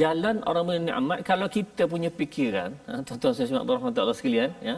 jalan 0.00 0.36
orang 0.50 0.64
nikmat 0.88 1.18
kalau 1.30 1.46
kita 1.56 1.82
punya 1.92 2.10
fikiran 2.18 2.70
uh, 2.90 3.00
tuan-tuan 3.06 3.32
saya 3.36 3.46
semua 3.50 3.76
rahmatullah 3.78 4.16
sekalian 4.20 4.50
ya 4.68 4.76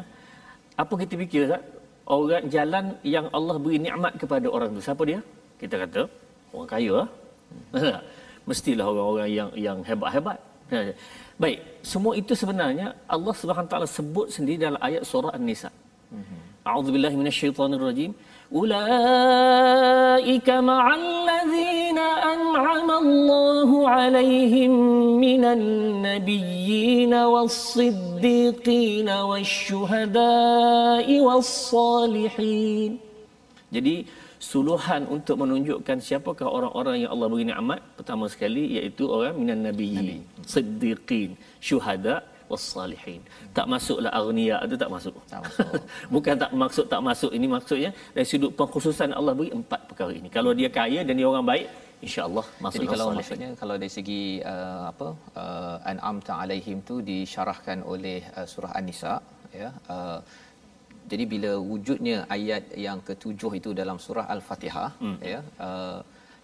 apa 0.83 0.95
kita 1.03 1.15
fikir 1.23 1.43
tak? 1.53 1.63
orang 2.17 2.45
jalan 2.55 2.85
yang 3.15 3.27
Allah 3.37 3.57
beri 3.65 3.79
nikmat 3.87 4.13
kepada 4.23 4.47
orang 4.57 4.71
tu 4.77 4.83
siapa 4.89 5.03
dia 5.11 5.21
kita 5.61 5.75
kata 5.83 6.03
orang 6.53 6.71
kaya 6.75 6.93
lah. 7.01 7.09
mestilah 8.49 8.87
orang-orang 8.93 9.29
yang 9.39 9.51
yang 9.67 9.79
hebat-hebat 9.89 10.39
Baik, 11.43 11.59
semua 11.93 12.13
itu 12.21 12.33
sebenarnya 12.43 12.87
Allah 13.15 13.35
Subhanahu 13.41 13.71
taala 13.73 13.89
sebut 13.99 14.27
sendiri 14.35 14.59
dalam 14.67 14.81
ayat 14.89 15.03
surah 15.11 15.33
An-Nisa. 15.39 15.71
Mhm. 16.19 16.39
A'udzubillahi 16.71 17.17
minasyaitonirrajim. 17.21 18.13
Ulaika 18.53 20.61
ma'al 20.61 21.25
ladzina 21.25 22.37
an'ama 22.37 23.01
Allahu 23.01 23.89
'alaihim 23.89 24.73
minan 25.17 25.65
nabiyyin 26.05 27.17
was-siddiqin 27.17 29.09
wasyuhada'i 29.09 31.17
was-salihin. 31.25 33.01
Jadi 33.73 34.05
suluhan 34.37 35.09
untuk 35.09 35.41
menunjukkan 35.41 36.05
siapakah 36.05 36.45
orang-orang 36.45 37.09
yang 37.09 37.17
Allah 37.17 37.33
beri 37.33 37.49
nikmat 37.49 37.81
pertama 37.97 38.29
sekali 38.29 38.77
iaitu 38.77 39.09
orang 39.09 39.33
minan 39.41 39.65
nabiyyin 39.65 40.29
siddiqin 40.45 41.41
syuhada 41.57 42.21
wassalihin. 42.51 43.21
Tak 43.57 43.67
masuklah 43.73 44.13
agniya 44.19 44.57
itu 44.67 44.77
tak 44.83 44.91
masuk. 44.95 45.15
Tak 45.33 45.41
masuk. 45.45 45.69
Bukan 46.15 46.35
tak 46.43 46.53
maksud 46.63 46.87
tak 46.93 47.03
masuk. 47.09 47.31
Ini 47.39 47.47
maksudnya 47.55 47.91
dari 48.17 48.27
sudut 48.33 48.53
pengkhususan 48.59 49.11
Allah 49.19 49.35
beri 49.39 49.51
empat 49.61 49.81
perkara 49.91 50.13
ini. 50.21 50.29
Kalau 50.37 50.53
dia 50.61 50.71
kaya 50.81 51.01
dan 51.07 51.15
dia 51.21 51.29
orang 51.33 51.47
baik 51.53 51.67
insyaallah 52.07 52.47
masuk 52.65 52.79
jadi 52.79 52.87
kalau 52.93 53.07
maksudnya 53.19 53.51
kalau 53.61 53.75
dari 53.83 53.93
segi 53.97 54.23
uh, 54.53 54.83
apa 54.93 55.09
uh, 55.43 55.77
an'am 55.91 56.17
ta'alaihim 56.29 56.79
tu 56.89 56.95
disyarahkan 57.11 57.79
oleh 57.93 58.19
uh, 58.39 58.47
surah 58.53 58.73
an-nisa 58.79 59.15
ya 59.61 59.69
uh, 59.95 60.19
jadi 61.11 61.25
bila 61.33 61.51
wujudnya 61.71 62.17
ayat 62.37 62.65
yang 62.87 62.99
ketujuh 63.09 63.53
itu 63.61 63.71
dalam 63.81 63.99
surah 64.07 64.27
al-fatihah 64.35 64.91
hmm. 65.03 65.19
ya 65.33 65.41
uh, 65.69 66.01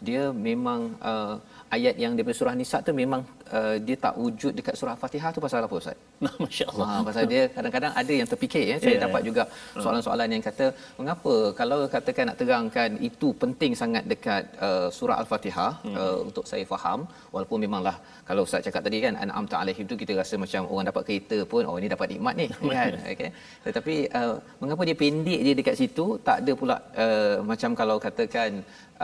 dia 0.07 0.23
memang 0.49 0.81
uh, 1.11 1.35
ayat 1.77 1.95
yang 2.03 2.13
daripada 2.17 2.37
surah 2.41 2.55
nisa 2.61 2.79
tu 2.87 2.93
memang 3.03 3.23
uh, 3.59 3.77
dia 3.87 3.97
tak 4.05 4.15
wujud 4.23 4.53
dekat 4.59 4.75
surah 4.81 4.97
Fatihah 5.03 5.31
tu 5.37 5.41
pasal 5.45 5.67
apa 5.67 5.77
ustaz? 5.81 5.97
Masya-Allah. 6.45 6.87
Ha, 6.91 7.03
pasal 7.09 7.25
dia 7.33 7.43
kadang-kadang 7.57 7.93
ada 8.01 8.13
yang 8.21 8.29
terfikir 8.33 8.65
ya. 8.71 8.77
Saya 8.83 8.95
yeah, 8.95 9.03
dapat 9.07 9.21
yeah. 9.21 9.29
juga 9.29 9.43
soalan-soalan 9.85 10.29
yang 10.35 10.43
kata 10.49 10.67
mengapa 11.01 11.35
kalau 11.61 11.79
katakan 11.95 12.27
nak 12.31 12.39
terangkan 12.41 12.91
itu 13.09 13.29
penting 13.43 13.73
sangat 13.83 14.05
dekat 14.13 14.43
uh, 14.69 14.89
surah 14.99 15.17
Al-Fatihah 15.23 15.73
hmm. 15.85 15.97
uh, 16.03 16.19
untuk 16.29 16.45
saya 16.51 16.65
faham 16.73 17.01
walaupun 17.35 17.61
memanglah 17.67 17.97
kalau 18.29 18.43
ustaz 18.49 18.67
cakap 18.67 18.83
tadi 18.87 18.99
kan 19.05 19.15
an'am 19.25 19.47
ta'alaihim 19.53 19.87
tu 19.93 19.97
kita 20.03 20.13
rasa 20.21 20.35
macam 20.45 20.63
orang 20.73 20.87
dapat 20.91 21.03
kereta 21.09 21.39
pun 21.53 21.63
oh 21.71 21.77
ini 21.81 21.89
dapat 21.95 22.09
nikmat 22.13 22.35
ni 22.41 22.47
kan. 22.79 22.93
Okey. 23.15 23.31
Tetapi 23.69 23.97
uh, 24.21 24.35
mengapa 24.63 24.83
dia 24.89 24.99
pendek 25.05 25.41
dia 25.47 25.55
dekat 25.61 25.77
situ 25.83 26.07
tak 26.29 26.37
ada 26.43 26.53
pula 26.61 26.77
uh, 27.05 27.37
macam 27.51 27.71
kalau 27.81 27.97
katakan 28.07 28.51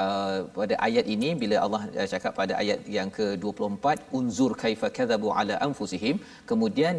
uh, 0.03 0.39
pada 0.59 0.75
ayat 0.87 1.07
ini 1.15 1.29
bila 1.43 1.57
Allah 1.65 1.83
uh, 2.01 2.09
cakap 2.13 2.33
pada 2.41 2.53
ayat 2.63 2.81
yang 2.97 3.09
ke-24 3.19 3.87
unzur 4.19 4.34
kaifa 4.63 4.89
kadzabu 4.97 5.29
ala 5.39 5.55
anfusihim. 5.67 6.17
Kemudian 6.51 6.95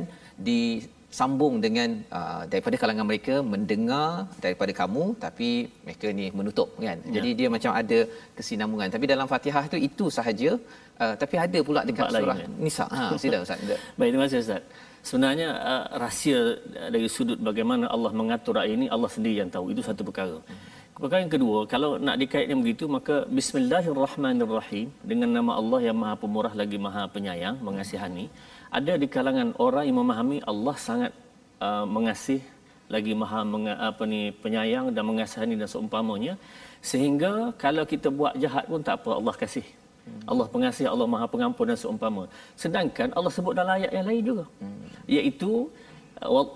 disambung 0.47 1.55
dengan 1.65 1.89
uh, 2.19 2.43
daripada 2.51 2.75
kalangan 2.81 3.05
mereka 3.11 3.35
mendengar 3.53 4.07
daripada 4.45 4.71
kamu 4.81 5.03
tapi 5.25 5.49
mereka 5.85 6.07
ni 6.19 6.25
menutup 6.39 6.69
kan? 6.87 6.97
Ya. 7.05 7.11
jadi 7.17 7.29
dia 7.39 7.47
macam 7.55 7.71
ada 7.81 7.99
kesinambungan. 8.37 8.89
Tapi 8.95 9.05
dalam 9.13 9.27
Fatihah 9.33 9.65
tu 9.73 9.79
itu 9.89 10.07
sahaja 10.17 10.51
uh, 11.03 11.15
tapi 11.23 11.35
ada 11.45 11.59
pula 11.67 11.81
dekat 11.89 12.03
Tempat 12.07 12.21
surah 12.21 12.37
lain, 12.39 12.51
kan? 12.51 12.63
Nisa. 12.65 12.85
Ha 12.97 13.03
sila 13.23 13.37
ustaz 13.45 13.59
baik 13.99 14.09
terima 14.11 14.25
kasih 14.27 14.41
ustaz. 14.45 14.63
Sebenarnya 15.09 15.49
uh, 15.71 15.85
rahsia 16.03 16.39
dari 16.93 17.09
sudut 17.15 17.39
bagaimana 17.49 17.85
Allah 17.95 18.11
mengatur 18.21 18.55
ayat 18.61 18.73
ini 18.77 18.85
Allah 18.95 19.09
sendiri 19.15 19.35
yang 19.41 19.51
tahu. 19.55 19.65
Itu 19.73 19.81
satu 19.85 20.01
perkara. 20.07 20.37
Hmm. 20.41 20.74
Perkara 20.95 21.19
yang 21.27 21.33
kedua, 21.35 21.57
kalau 21.71 21.89
nak 21.99 22.15
dikaitkan 22.21 22.57
begitu, 22.63 22.87
maka 22.87 23.15
Bismillahirrahmanirrahim 23.37 24.87
dengan 25.03 25.29
nama 25.37 25.51
Allah 25.59 25.79
yang 25.91 25.97
Maha 26.01 26.15
Pemurah 26.21 26.53
lagi 26.55 26.77
Maha 26.85 27.03
Penyayang, 27.15 27.59
mengasihani. 27.67 28.31
Ada 28.71 28.93
di 29.01 29.07
kalangan 29.15 29.51
orang 29.65 29.91
yang 29.91 29.97
memahami 29.99 30.39
Allah 30.51 30.75
sangat 30.79 31.11
uh, 31.59 31.83
mengasih 31.83 32.39
lagi 32.87 33.11
Maha 33.11 33.43
menga, 33.43 33.75
apa 33.89 34.07
ni 34.07 34.31
penyayang 34.39 34.87
dan 34.95 35.03
mengasihani 35.03 35.59
dan 35.59 35.67
seumpamanya 35.67 36.33
sehingga 36.79 37.51
kalau 37.63 37.83
kita 37.83 38.07
buat 38.07 38.33
jahat 38.39 38.63
pun 38.71 38.79
tak 38.79 38.95
apa 39.03 39.11
Allah 39.19 39.35
kasih. 39.43 39.67
Hmm. 40.07 40.21
Allah 40.31 40.47
pengasih, 40.47 40.85
Allah 40.87 41.07
Maha 41.11 41.27
Pengampun 41.27 41.75
dan 41.75 41.75
seumpama. 41.75 42.23
Sedangkan 42.55 43.11
Allah 43.19 43.31
sebut 43.35 43.51
dalam 43.51 43.75
ayat 43.75 43.91
yang 43.91 44.07
lain 44.07 44.23
juga. 44.31 44.45
Hmm. 44.63 44.87
Iaitu 45.11 45.67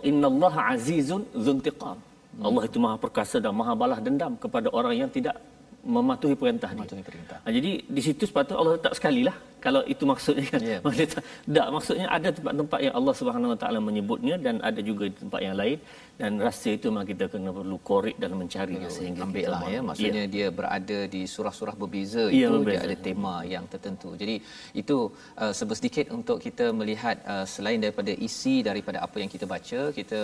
innallaha 0.08 0.80
azizun 0.80 1.28
dzuntiqam. 1.36 2.00
Allah 2.40 2.64
itu 2.66 2.78
maha 2.80 2.96
perkasa 2.96 3.38
dan 3.44 3.52
maha 3.52 3.74
balas 3.76 4.00
dendam 4.00 4.34
kepada 4.40 4.68
orang 4.72 4.96
yang 4.96 5.10
tidak 5.12 5.36
mematuhi 5.84 6.36
perintah 6.36 6.70
mematuhi 6.76 7.04
perintah. 7.04 7.38
Jadi 7.48 7.72
di 7.88 8.02
situ 8.04 8.24
sepatutnya 8.28 8.58
Allah 8.60 8.74
letak 8.76 8.94
sekali 8.96 9.22
lah 9.24 9.36
kalau 9.66 9.82
itu 9.94 10.04
maksudnya 10.12 10.46
kan. 10.54 10.62
Yeah. 10.62 10.82
Maksudnya, 10.86 11.10
tak, 11.56 11.68
maksudnya 11.76 12.08
ada 12.18 12.30
tempat-tempat 12.38 12.80
yang 12.86 12.94
Allah 13.00 13.14
Subhanahu 13.20 13.54
Wa 13.54 13.60
Taala 13.62 13.80
menyebutnya 13.90 14.36
dan 14.46 14.56
ada 14.70 14.82
juga 14.90 15.04
tempat 15.22 15.42
yang 15.48 15.56
lain 15.62 15.78
dan 16.22 16.32
rasa 16.48 16.70
itu 16.78 16.86
memang 16.92 17.08
kita 17.12 17.26
kena 17.34 17.52
perlu 17.58 17.78
korek 17.90 18.16
dan 18.22 18.32
mencari 18.40 18.76
ya, 18.84 18.90
sehingga 18.96 19.24
ambil 19.28 19.46
lah 19.54 19.62
ya 19.74 19.80
maksudnya 19.90 20.24
ya. 20.28 20.32
dia 20.36 20.48
berada 20.58 21.00
di 21.14 21.22
surah-surah 21.34 21.76
berbeza 21.82 22.24
ya, 22.28 22.40
itu 22.40 22.56
berbeza. 22.56 22.72
dia 22.72 22.80
ada 22.88 22.96
tema 23.08 23.36
yang 23.54 23.66
tertentu 23.74 24.10
jadi 24.22 24.36
itu 24.82 24.98
uh, 25.44 25.54
sedikit 25.80 26.06
untuk 26.18 26.38
kita 26.46 26.66
melihat 26.80 27.18
uh, 27.34 27.46
selain 27.54 27.80
daripada 27.86 28.12
isi 28.28 28.56
daripada 28.70 29.00
apa 29.06 29.18
yang 29.24 29.32
kita 29.36 29.48
baca 29.54 29.82
kita 30.00 30.20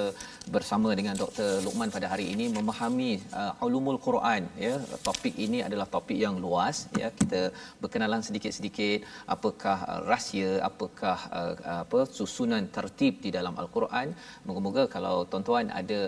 bersama 0.55 0.91
dengan 0.99 1.15
Dr 1.21 1.49
Luqman 1.65 1.93
pada 1.95 2.09
hari 2.13 2.25
ini 2.33 2.45
memahami 2.57 3.11
uh, 3.41 3.65
ulumul 3.67 3.99
Quran 4.07 4.43
ya 4.65 4.75
topik 5.07 5.35
ini 5.47 5.63
adalah 5.67 5.87
topik 5.95 6.19
yang 6.25 6.35
luas 6.45 6.91
ya 7.01 7.07
kita 7.21 7.41
berkenalan 7.83 8.19
sedikit-sedikit 8.27 8.99
apakah 9.35 9.77
uh, 9.91 10.01
rahsia 10.11 10.51
apakah 10.69 11.17
uh, 11.39 11.53
apa 11.83 11.99
susunan 12.17 12.63
tertib 12.75 13.13
di 13.25 13.29
dalam 13.37 13.53
al-Quran 13.63 14.07
moga-moga 14.47 14.83
kalau 14.95 15.15
tuan-tuan 15.31 15.67
ada 15.79 15.99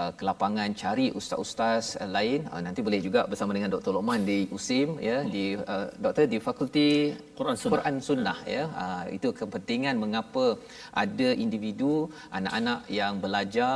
uh, 0.00 0.12
kelapangan 0.18 0.70
cari 0.82 1.06
ustaz-ustaz 1.20 1.84
uh, 2.02 2.10
lain 2.16 2.40
uh, 2.52 2.62
nanti 2.66 2.80
boleh 2.86 3.00
juga 3.06 3.20
bersama 3.30 3.52
dengan 3.56 3.72
Dr. 3.74 3.92
Lokman 3.96 4.22
di 4.30 4.38
USIM 4.56 4.88
ya 5.08 5.18
hmm. 5.20 5.30
di 5.34 5.44
uh, 5.74 5.86
doktor 6.04 6.26
di 6.34 6.40
fakulti 6.46 6.88
Quran 7.38 7.56
Sunnah, 7.60 7.72
Quran 7.74 7.96
Sunnah 8.08 8.38
ya 8.56 8.64
uh, 8.84 9.04
itu 9.16 9.30
kepentingan 9.40 9.96
mengapa 10.04 10.44
ada 11.04 11.28
individu 11.44 11.92
anak-anak 12.38 12.80
yang 13.00 13.14
belajar 13.24 13.74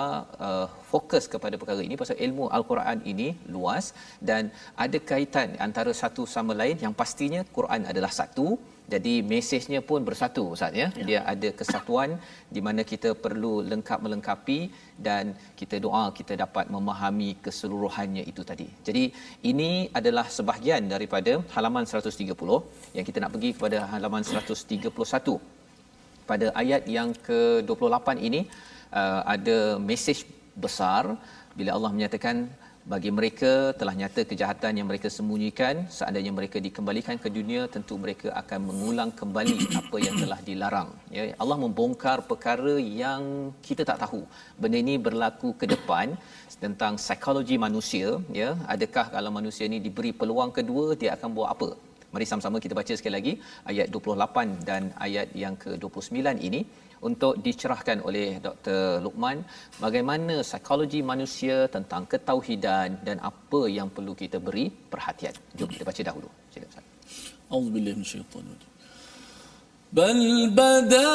uh, 0.49 0.67
fokus 0.93 1.25
kepada 1.33 1.55
perkara 1.61 1.83
ini 1.89 1.97
pasal 2.03 2.17
ilmu 2.27 2.45
al-Quran 2.57 2.99
ini 3.13 3.29
luas 3.55 3.87
dan 4.29 4.43
ada 4.85 4.99
kaitan 5.11 5.51
antara 5.67 5.93
satu 6.03 6.25
sama 6.35 6.53
lain 6.61 6.79
yang 6.85 6.95
pastinya 7.01 7.43
Quran 7.57 7.83
adalah 7.91 8.13
satu 8.21 8.47
jadi 8.93 9.15
mesejnya 9.31 9.81
pun 9.89 10.01
bersatu 10.09 10.43
ustaz 10.55 10.73
ya. 10.81 10.89
ya. 10.99 11.05
Dia 11.09 11.21
ada 11.33 11.49
kesatuan 11.61 12.11
di 12.55 12.61
mana 12.67 12.83
kita 12.93 13.11
perlu 13.25 13.55
lengkap 13.71 13.99
melengkapi 14.05 14.59
dan 15.07 15.35
kita 15.61 15.77
doa 15.87 16.05
kita 16.19 16.35
dapat 16.45 16.71
memahami 16.75 17.31
keseluruhannya 17.45 18.25
itu 18.33 18.43
tadi. 18.51 18.69
Jadi 18.89 19.05
ini 19.51 19.71
adalah 20.01 20.27
sebahagian 20.37 20.87
daripada 20.95 21.35
halaman 21.57 21.85
130 21.91 22.97
yang 22.97 23.07
kita 23.09 23.19
nak 23.25 23.33
pergi 23.35 23.51
kepada 23.59 23.81
halaman 23.95 24.23
131 24.23 25.35
pada 26.31 26.47
ayat 26.63 26.83
yang 26.97 27.11
ke-28 27.27 28.09
ini 28.29 28.41
uh, 29.01 29.21
ada 29.35 29.59
mesej 29.91 30.19
besar 30.65 31.03
bila 31.59 31.71
Allah 31.77 31.91
menyatakan 31.97 32.37
bagi 32.93 33.11
mereka 33.17 33.53
telah 33.79 33.95
nyata 34.01 34.23
kejahatan 34.31 34.79
yang 34.79 34.87
mereka 34.91 35.09
sembunyikan 35.15 35.75
seandainya 35.97 36.33
mereka 36.39 36.63
dikembalikan 36.67 37.17
ke 37.23 37.29
dunia 37.37 37.63
tentu 37.75 37.95
mereka 38.05 38.29
akan 38.41 38.61
mengulang 38.69 39.11
kembali 39.21 39.57
apa 39.81 39.97
yang 40.07 40.15
telah 40.23 40.39
dilarang. 40.49 40.91
Ya 41.17 41.25
Allah 41.43 41.59
membongkar 41.65 42.19
perkara 42.31 42.75
yang 43.03 43.51
kita 43.69 43.83
tak 43.91 43.99
tahu. 44.05 44.23
Benda 44.63 44.79
ini 44.85 44.95
berlaku 45.07 45.51
ke 45.61 45.67
depan 45.75 46.15
tentang 46.65 46.95
psikologi 47.03 47.59
manusia 47.67 48.23
ya. 48.41 48.55
Adakah 48.75 49.07
kalau 49.17 49.33
manusia 49.39 49.67
ini 49.71 49.83
diberi 49.87 50.15
peluang 50.21 50.55
kedua 50.59 50.95
dia 50.95 51.11
akan 51.19 51.31
buat 51.39 51.51
apa? 51.57 51.71
Mari 52.15 52.27
sama-sama 52.31 52.63
kita 52.65 52.75
baca 52.79 52.95
sekali 52.99 53.15
lagi 53.19 53.33
ayat 53.71 53.91
28 53.91 54.63
dan 54.69 54.83
ayat 55.07 55.29
yang 55.43 55.55
ke-29 55.63 56.39
ini 56.49 56.61
untuk 57.08 57.34
dicerahkan 57.46 57.98
oleh 58.08 58.38
Dr. 58.38 59.02
Lukman 59.06 59.38
bagaimana 59.84 60.36
psikologi 60.46 61.02
manusia 61.12 61.66
tentang 61.76 62.06
ketauhidan 62.12 63.02
dan 63.08 63.18
apa 63.32 63.62
yang 63.78 63.90
perlu 63.96 64.14
kita 64.14 64.38
beri 64.38 64.66
perhatian. 64.70 65.34
Jom 65.58 65.70
kita 65.74 65.84
baca 65.90 66.02
dahulu. 66.10 66.30
Sila 66.54 66.66
Ustaz. 66.72 66.86
Auzubillahi 67.52 67.96
minasyaitanir 68.00 68.54
rajim. 68.54 68.72
بل 69.94 70.50
بدا 70.56 71.12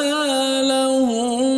لهم 0.63 1.51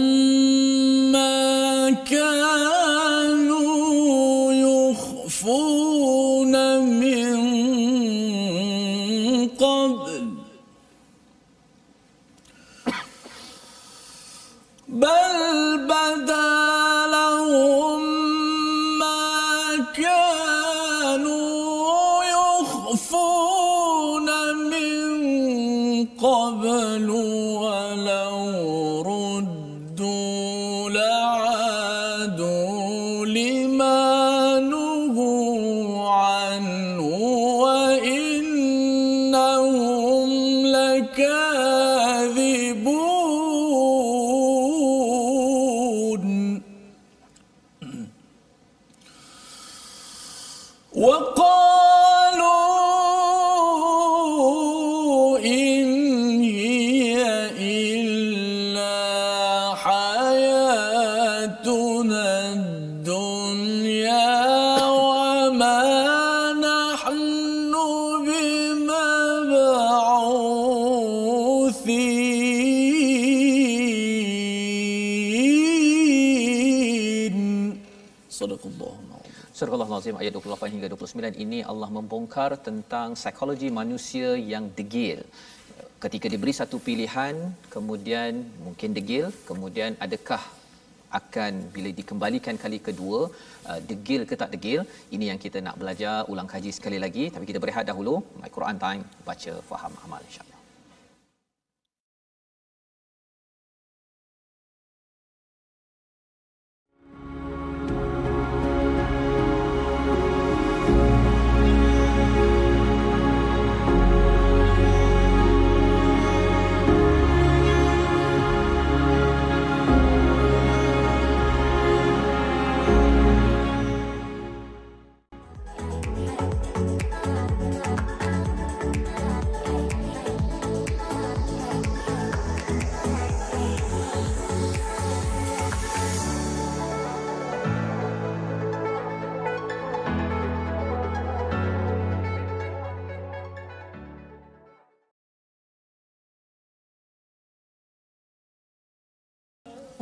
Al-Azim 80.03 80.21
ayat 80.21 80.33
28 80.35 80.73
hingga 80.75 80.87
29 80.91 81.43
ini 81.43 81.59
Allah 81.71 81.87
membongkar 81.97 82.49
tentang 82.65 83.15
psikologi 83.19 83.69
manusia 83.77 84.29
yang 84.51 84.65
degil. 84.77 85.19
Ketika 86.03 86.27
diberi 86.33 86.53
satu 86.57 86.77
pilihan, 86.87 87.35
kemudian 87.75 88.43
mungkin 88.65 88.91
degil, 88.97 89.31
kemudian 89.49 89.95
adakah 90.05 90.43
akan 91.19 91.71
bila 91.75 91.89
dikembalikan 91.99 92.59
kali 92.63 92.79
kedua 92.87 93.31
uh, 93.69 93.79
degil 93.91 94.27
ke 94.29 94.35
tak 94.41 94.51
degil 94.55 94.83
ini 95.15 95.31
yang 95.31 95.39
kita 95.45 95.63
nak 95.67 95.79
belajar 95.83 96.15
ulang 96.33 96.51
kaji 96.53 96.73
sekali 96.79 96.99
lagi 97.05 97.25
tapi 97.35 97.45
kita 97.51 97.61
berehat 97.63 97.85
dahulu 97.91 98.15
my 98.41 98.51
Quran 98.57 98.81
time 98.85 99.03
baca 99.29 99.53
faham 99.69 99.93
amal 100.07 100.19
insyaallah 100.27 100.52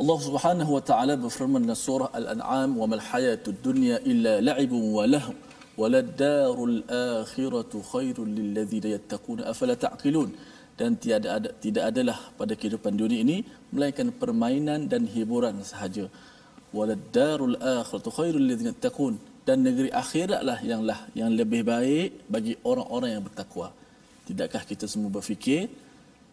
Allah 0.02 0.18
Subhanahu 0.18 0.70
wa 0.76 0.82
taala 0.82 1.14
berfirman 1.14 1.62
dalam 1.62 1.78
surah 1.78 2.10
Al-An'am 2.10 2.74
wa 2.74 2.90
mal 2.90 2.98
hayatud 2.98 3.54
dunya 3.62 4.02
illa 4.02 4.42
la'ibun 4.42 4.82
wa 4.98 5.06
lahu 5.06 5.30
waladdarul 5.78 6.82
akhiratu 6.90 7.78
khairul 7.86 8.26
lil 8.26 8.48
ladzina 8.50 8.98
yattaquna 8.98 9.46
afala 9.52 9.78
ta'qilun? 9.78 10.34
Dan 10.74 10.98
tiada 10.98 11.38
ada 11.38 11.54
tidak 11.64 11.94
adalah 11.94 12.18
pada 12.34 12.58
kehidupan 12.58 12.98
dunia 12.98 13.22
ini 13.22 13.46
melainkan 13.70 14.10
permainan 14.10 14.90
dan 14.90 15.06
hiburan 15.06 15.62
sahaja. 15.62 16.10
Waladdarul 16.74 17.54
akhiratu 17.62 18.10
khairul 18.18 18.42
lil 18.42 18.58
yattaqun 18.58 19.14
dan 19.46 19.62
negeri 19.62 19.94
akhiratlah 20.02 20.58
yanglah 20.66 20.98
yang 21.14 21.30
lebih 21.30 21.62
baik 21.62 22.26
bagi 22.26 22.58
orang-orang 22.66 23.10
yang 23.14 23.22
bertakwa. 23.22 23.70
Tidakkah 24.26 24.66
kita 24.66 24.90
semua 24.90 25.14
berfikir 25.14 25.70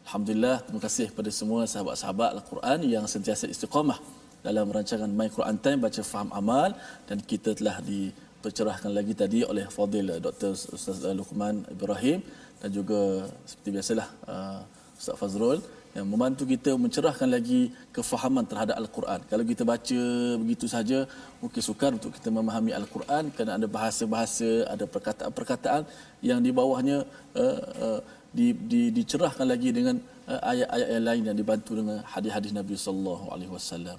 Alhamdulillah, 0.08 0.58
terima 0.66 0.82
kasih 0.86 1.06
kepada 1.12 1.32
semua 1.40 1.62
sahabat-sahabat 1.72 2.30
Al-Quran 2.38 2.80
yang 2.96 3.06
sentiasa 3.14 3.46
istiqamah 3.54 4.00
dalam 4.48 4.68
rancangan 4.76 5.12
My 5.20 5.28
Quran 5.36 5.58
Time 5.64 5.80
baca 5.86 6.02
faham 6.12 6.30
amal 6.40 6.70
dan 7.08 7.18
kita 7.32 7.52
telah 7.60 7.76
dipercerahkan 7.90 8.92
lagi 8.98 9.14
tadi 9.22 9.40
oleh 9.52 9.66
Fadil 9.76 10.08
Dr. 10.26 10.52
Ustaz 10.78 11.04
Luqman 11.20 11.68
Ibrahim 11.76 12.20
dan 12.62 12.70
juga 12.78 13.28
seperti 13.50 13.70
biasalah 13.76 14.08
uh, 14.32 14.62
Ustaz 15.00 15.16
Fazrul 15.20 15.60
yang 15.98 16.06
membantu 16.06 16.44
kita 16.46 16.72
mencerahkan 16.84 17.30
lagi 17.36 17.74
kefahaman 17.96 18.46
terhadap 18.46 18.76
Al-Quran. 18.82 19.20
Kalau 19.32 19.44
kita 19.52 19.64
baca 19.66 20.02
begitu 20.42 20.66
saja, 20.70 21.10
mungkin 21.42 21.62
sukar 21.66 21.92
untuk 21.98 22.14
kita 22.18 22.30
memahami 22.30 22.72
Al-Quran 22.80 23.34
kerana 23.34 23.58
ada 23.58 23.68
bahasa-bahasa, 23.78 24.70
ada 24.74 24.86
perkataan-perkataan 24.86 25.84
yang 26.22 26.40
di 26.46 26.52
bawahnya 26.54 26.98
uh, 27.34 27.60
uh, 27.88 28.00
di, 28.30 28.54
di, 28.54 28.82
dicerahkan 28.94 29.46
lagi 29.46 29.74
dengan 29.74 29.98
uh, 30.30 30.42
ayat-ayat 30.46 30.88
yang 30.94 31.06
lain 31.06 31.24
yang 31.34 31.38
dibantu 31.38 31.72
dengan 31.74 32.06
hadis-hadis 32.06 32.52
Nabi 32.54 32.76
sallallahu 32.78 33.34
alaihi 33.34 33.52
wasallam. 33.52 33.98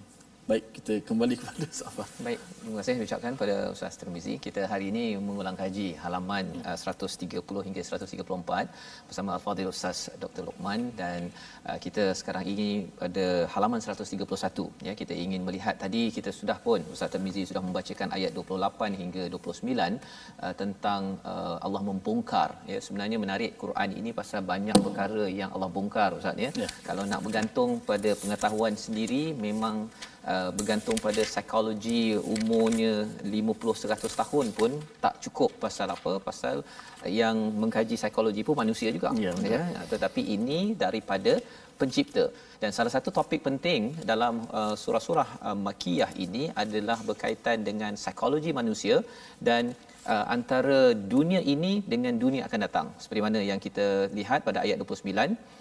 Baik, 0.50 0.64
kita 0.76 0.94
kembali 1.08 1.34
kepada 1.38 1.66
Safar. 1.78 2.08
Baik, 2.26 2.40
terima 2.58 2.76
kasih 2.82 3.02
ucapkan 3.06 3.32
pada 3.40 3.54
Ustaz 3.74 3.94
Termizi. 4.00 4.34
Kita 4.46 4.66
hari 4.66 4.86
ini 4.90 5.04
mengulang 5.26 5.54
kaji 5.54 5.94
halaman 6.02 6.46
uh, 6.66 6.74
130 6.74 7.38
hingga 7.66 7.82
134 7.86 9.06
bersama 9.06 9.30
Al-Fadhil 9.36 9.70
Ustaz 9.70 10.10
Dr. 10.22 10.42
Lokman 10.48 10.90
dan 10.98 11.30
uh, 11.70 11.78
kita 11.84 12.04
sekarang 12.20 12.50
ini 12.52 12.90
pada 13.02 13.46
halaman 13.54 13.78
131 13.78 14.26
ya 14.88 14.94
kita 15.02 15.14
ingin 15.24 15.46
melihat 15.46 15.78
tadi 15.84 16.02
kita 16.16 16.34
sudah 16.40 16.58
pun 16.66 16.82
Ustaz 16.94 17.14
Termizi 17.14 17.46
sudah 17.50 17.62
membacakan 17.68 18.10
ayat 18.18 18.34
28 18.34 19.00
hingga 19.02 19.22
29 19.30 19.70
uh, 19.70 20.54
tentang 20.62 21.14
uh, 21.22 21.62
Allah 21.62 21.82
membongkar 21.90 22.66
ya 22.72 22.80
sebenarnya 22.82 23.22
menarik 23.22 23.54
Quran 23.62 23.94
ini 24.02 24.10
pasal 24.10 24.42
banyak 24.52 24.74
perkara 24.82 25.30
yang 25.30 25.54
Allah 25.54 25.70
bongkar 25.78 26.10
Ustaz 26.18 26.34
ya. 26.34 26.50
Ya. 26.58 26.68
Kalau 26.82 27.06
nak 27.06 27.22
bergantung 27.22 27.78
pada 27.92 28.10
pengetahuan 28.18 28.74
sendiri 28.74 29.22
memang 29.46 29.86
uh, 30.32 30.50
bergantung 30.58 30.96
pada 31.06 31.22
psikologi 31.30 32.02
umurnya 32.36 32.92
50 33.22 33.84
100 33.84 34.20
tahun 34.20 34.46
pun 34.58 34.70
tak 35.04 35.14
cukup 35.24 35.50
pasal 35.64 35.88
apa 35.96 36.12
pasal 36.28 36.56
yang 37.20 37.36
mengkaji 37.62 37.96
psikologi 38.00 38.42
pun 38.46 38.56
manusia 38.62 38.90
juga. 38.96 39.10
Ya, 39.24 39.32
ya 39.54 39.60
tetapi 39.92 40.22
ini 40.36 40.60
daripada 40.84 41.34
pencipta. 41.80 42.24
Dan 42.62 42.70
salah 42.76 42.92
satu 42.94 43.08
topik 43.18 43.40
penting 43.48 43.80
dalam 44.10 44.34
uh, 44.60 44.74
surah-surah 44.82 45.28
uh, 45.48 45.58
makiyah 45.66 46.10
ini 46.24 46.44
adalah 46.62 46.98
berkaitan 47.08 47.64
dengan 47.68 47.92
psikologi 48.00 48.52
manusia 48.60 48.96
dan 49.48 49.72
uh, 50.12 50.24
antara 50.36 50.80
dunia 51.14 51.40
ini 51.54 51.72
dengan 51.92 52.14
dunia 52.24 52.44
akan 52.48 52.60
datang. 52.66 52.86
Seperti 53.02 53.22
mana 53.26 53.40
yang 53.50 53.60
kita 53.66 53.86
lihat 54.18 54.44
pada 54.48 54.60
ayat 54.66 54.76
29 54.84 55.59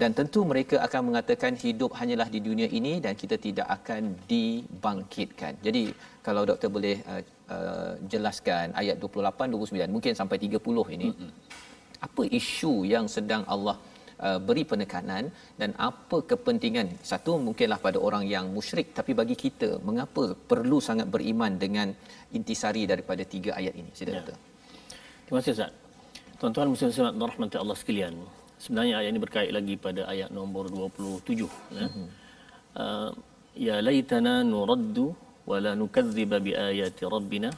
dan 0.00 0.10
tentu 0.18 0.40
mereka 0.50 0.76
akan 0.86 1.00
mengatakan 1.08 1.52
hidup 1.64 1.90
hanyalah 1.98 2.26
di 2.34 2.40
dunia 2.48 2.68
ini 2.78 2.92
dan 3.04 3.14
kita 3.22 3.36
tidak 3.46 3.66
akan 3.76 4.02
dibangkitkan. 4.32 5.52
Jadi 5.66 5.82
kalau 6.26 6.42
doktor 6.50 6.68
boleh 6.76 6.96
uh, 7.12 7.22
uh, 7.54 7.92
jelaskan 8.12 8.74
ayat 8.80 8.98
28 8.98 9.54
29 9.54 9.94
mungkin 9.94 10.12
sampai 10.20 10.36
30 10.42 10.96
ini. 10.96 11.08
Mm-hmm. 11.14 11.30
Apa 12.06 12.22
isu 12.40 12.72
yang 12.94 13.06
sedang 13.16 13.42
Allah 13.54 13.76
uh, 14.26 14.38
beri 14.46 14.64
penekanan 14.72 15.30
dan 15.60 15.70
apa 15.88 16.18
kepentingan 16.30 16.88
satu 17.10 17.38
mungkinlah 17.46 17.78
pada 17.86 17.98
orang 18.06 18.26
yang 18.34 18.50
musyrik 18.56 18.90
tapi 18.98 19.14
bagi 19.20 19.36
kita 19.44 19.78
mengapa 19.88 20.24
perlu 20.50 20.78
sangat 20.88 21.06
beriman 21.14 21.54
dengan 21.64 21.88
intisari 22.38 22.82
daripada 22.92 23.22
tiga 23.34 23.52
ayat 23.60 23.74
ini 23.82 23.90
sila 23.94 24.10
Ya. 24.10 24.18
doktor 24.20 24.38
Terima 25.24 25.38
kasih 25.40 25.54
Ustaz. 25.56 25.72
Tuan-tuan 26.36 26.68
muslimin 26.68 26.92
dan 26.92 27.28
rahmati 27.30 27.56
Allah 27.56 27.76
sekalian. 27.80 28.14
Sebenarnya 28.64 28.94
ayat 29.00 29.10
ini 29.12 29.20
berkait 29.20 29.50
lagi 29.56 29.74
pada 29.76 30.02
ayat 30.12 30.32
nombor 30.32 30.72
27 30.72 31.44
ya. 31.76 31.86
Uh, 32.82 33.10
ya 33.66 33.76
laitana 33.86 34.40
nuraddu 34.40 35.06
wa 35.50 35.56
la 35.64 35.72
nukadziba 35.80 36.40
bi 36.46 36.56
ayati 36.68 37.04
rabbina. 37.14 37.50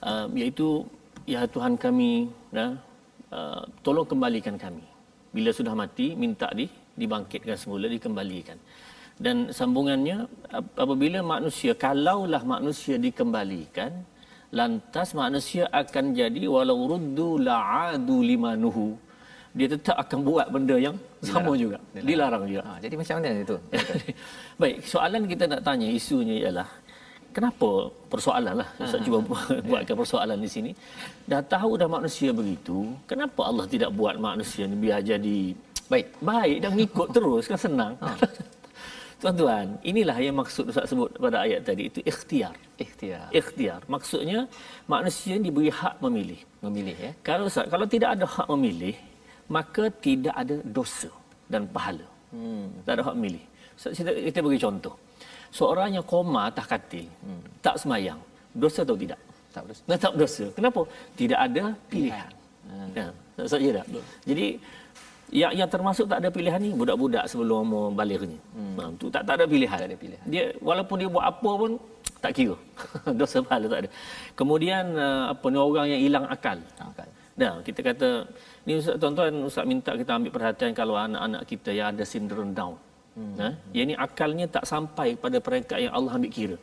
Uh, 0.00 0.26
iaitu 0.40 0.88
ya 1.28 1.44
Tuhan 1.54 1.76
kami 1.84 2.32
ya, 2.48 2.66
uh, 3.36 3.62
tolong 3.84 4.08
kembalikan 4.08 4.56
kami. 4.56 4.80
Bila 5.36 5.52
sudah 5.58 5.76
mati 5.76 6.16
minta 6.22 6.48
di 6.56 6.64
dibangkitkan 7.00 7.56
semula 7.60 7.92
dikembalikan. 7.92 8.56
Dan 9.24 9.52
sambungannya 9.52 10.16
ap- 10.48 10.76
apabila 10.84 11.20
manusia 11.34 11.76
kalaulah 11.84 12.40
manusia 12.54 12.96
dikembalikan 12.96 13.92
lantas 14.58 15.12
manusia 15.12 15.68
akan 15.68 16.16
jadi 16.16 16.48
walau 16.48 16.88
ruddu 16.92 17.36
la'adu 17.48 18.16
limanuhu 18.24 18.96
dia 19.52 19.68
tetap 19.68 19.96
akan 20.00 20.18
buat 20.24 20.46
benda 20.48 20.76
yang 20.80 20.96
sama 21.20 21.52
juga. 21.54 21.76
Dilarang. 21.92 22.48
Juga. 22.48 22.62
Ha, 22.64 22.80
jadi 22.80 22.94
macam 22.96 23.14
mana 23.20 23.28
itu 23.36 23.56
baik 24.60 24.76
soalan 24.88 25.22
kita 25.28 25.44
nak 25.44 25.60
tanya 25.60 25.86
isunya 25.92 26.36
ialah 26.48 26.68
kenapa 27.36 27.92
persoalan 28.12 28.64
lah 28.64 28.68
Ustaz 28.80 29.00
cuba 29.04 29.18
bu- 29.28 29.60
buatkan 29.68 29.96
persoalan 29.96 30.38
di 30.40 30.48
sini. 30.48 30.70
Dah 31.28 31.44
tahu 31.44 31.76
dah 31.76 31.88
manusia 31.88 32.32
begitu 32.32 32.96
kenapa 33.04 33.44
Allah 33.44 33.68
tidak 33.68 33.92
buat 33.92 34.16
manusia 34.16 34.64
ni 34.64 34.76
biar 34.76 35.04
jadi 35.04 35.52
baik. 35.92 36.06
baik 36.24 36.56
dan 36.64 36.70
ngikut 36.72 37.08
terus 37.12 37.44
kan 37.44 37.60
senang? 37.60 37.92
Tuan-tuan 39.22 39.78
inilah 39.86 40.18
yang 40.18 40.34
maksud 40.34 40.66
Ustaz 40.66 40.90
sebut 40.90 41.14
pada 41.14 41.46
ayat 41.46 41.62
tadi 41.62 41.86
itu 41.86 42.02
ikhtiar. 42.02 42.58
Ikhtiar. 42.74 43.30
Ikhtiar. 43.30 43.80
Maksudnya 43.86 44.50
manusia 44.90 45.38
diberi 45.38 45.70
hak 45.70 46.02
memilih. 46.02 46.42
Memilih 46.58 46.96
ya. 46.98 47.12
Kalau 47.22 47.46
Ustaz, 47.46 47.70
kalau 47.70 47.86
tidak 47.86 48.18
ada 48.18 48.26
hak 48.26 48.50
memilih, 48.50 48.98
maka 49.56 49.84
tidak 50.06 50.34
ada 50.42 50.56
dosa 50.76 51.10
dan 51.52 51.68
pahala. 51.74 52.06
Hmm. 52.32 52.66
Tak 52.86 52.92
ada 52.96 53.02
hak 53.08 53.14
memilih. 53.18 53.44
Ustaz, 53.76 53.92
kita, 53.98 54.10
kita 54.28 54.38
bagi 54.44 54.60
contoh. 54.64 54.94
Seorang 55.58 55.88
yang 55.96 56.06
koma 56.12 56.48
atas 56.48 56.64
katil, 56.72 57.06
hmm. 57.24 57.60
tak 57.64 57.76
semayang, 57.76 58.20
dosa 58.56 58.80
atau 58.86 58.96
tidak? 58.96 59.20
tak 59.52 59.62
boleh 59.68 59.76
Nah, 59.88 59.98
tak 60.00 60.10
berdosa. 60.16 60.46
Kenapa? 60.56 60.80
Tidak 61.20 61.38
ada 61.46 61.64
pilihan. 61.92 62.30
Hmm. 62.64 62.88
Ya, 62.96 63.06
tak 63.36 63.46
saja 63.52 63.68
tak? 63.78 63.86
Jadi 64.24 64.46
yang 65.32 65.52
yang 65.60 65.68
termasuk 65.68 66.06
tak 66.12 66.18
ada 66.24 66.28
pilihan 66.32 66.60
ni 66.60 66.70
budak-budak 66.76 67.24
sebelum 67.28 67.68
umur 67.68 67.84
baligh 67.92 68.20
ni. 68.32 68.38
Hmm. 68.56 68.74
Ha, 68.80 68.82
tu 69.00 69.06
tak 69.12 69.22
tak 69.28 69.34
ada 69.40 69.44
pilihan. 69.44 69.78
Tak 69.80 69.88
ada 69.92 69.98
pilihan. 70.00 70.24
Dia 70.28 70.44
walaupun 70.60 70.96
dia 71.00 71.08
buat 71.12 71.24
apa 71.28 71.50
pun 71.60 71.70
tak 72.24 72.32
kira. 72.36 72.56
Dosa 73.20 73.38
pahala 73.44 73.66
tak 73.72 73.80
ada. 73.84 73.88
Kemudian 74.38 74.84
uh, 74.96 75.24
apa 75.32 75.46
ni 75.52 75.58
orang 75.60 75.86
yang 75.92 76.00
hilang 76.00 76.24
akal. 76.28 76.58
akal 76.80 77.08
Nah, 77.40 77.64
kita 77.66 77.80
kata 77.88 78.08
ni 78.66 78.72
Ustaz 78.80 78.96
tuan-tuan 79.00 79.32
Ustaz 79.48 79.64
minta 79.64 79.92
kita 80.00 80.12
ambil 80.18 80.32
perhatian 80.36 80.72
kalau 80.80 80.94
anak-anak 81.06 81.42
kita 81.48 81.70
yang 81.78 81.86
ada 81.92 82.04
sindrom 82.12 82.50
down. 82.58 82.76
Hmm. 83.16 83.36
Ha? 83.40 83.48
Yang 83.76 83.86
ni 83.90 83.94
akalnya 84.06 84.46
tak 84.56 84.64
sampai 84.72 85.08
pada 85.16 85.38
peringkat 85.46 85.78
yang 85.84 85.92
Allah 85.96 86.12
ambil 86.18 86.32
kira. 86.38 86.58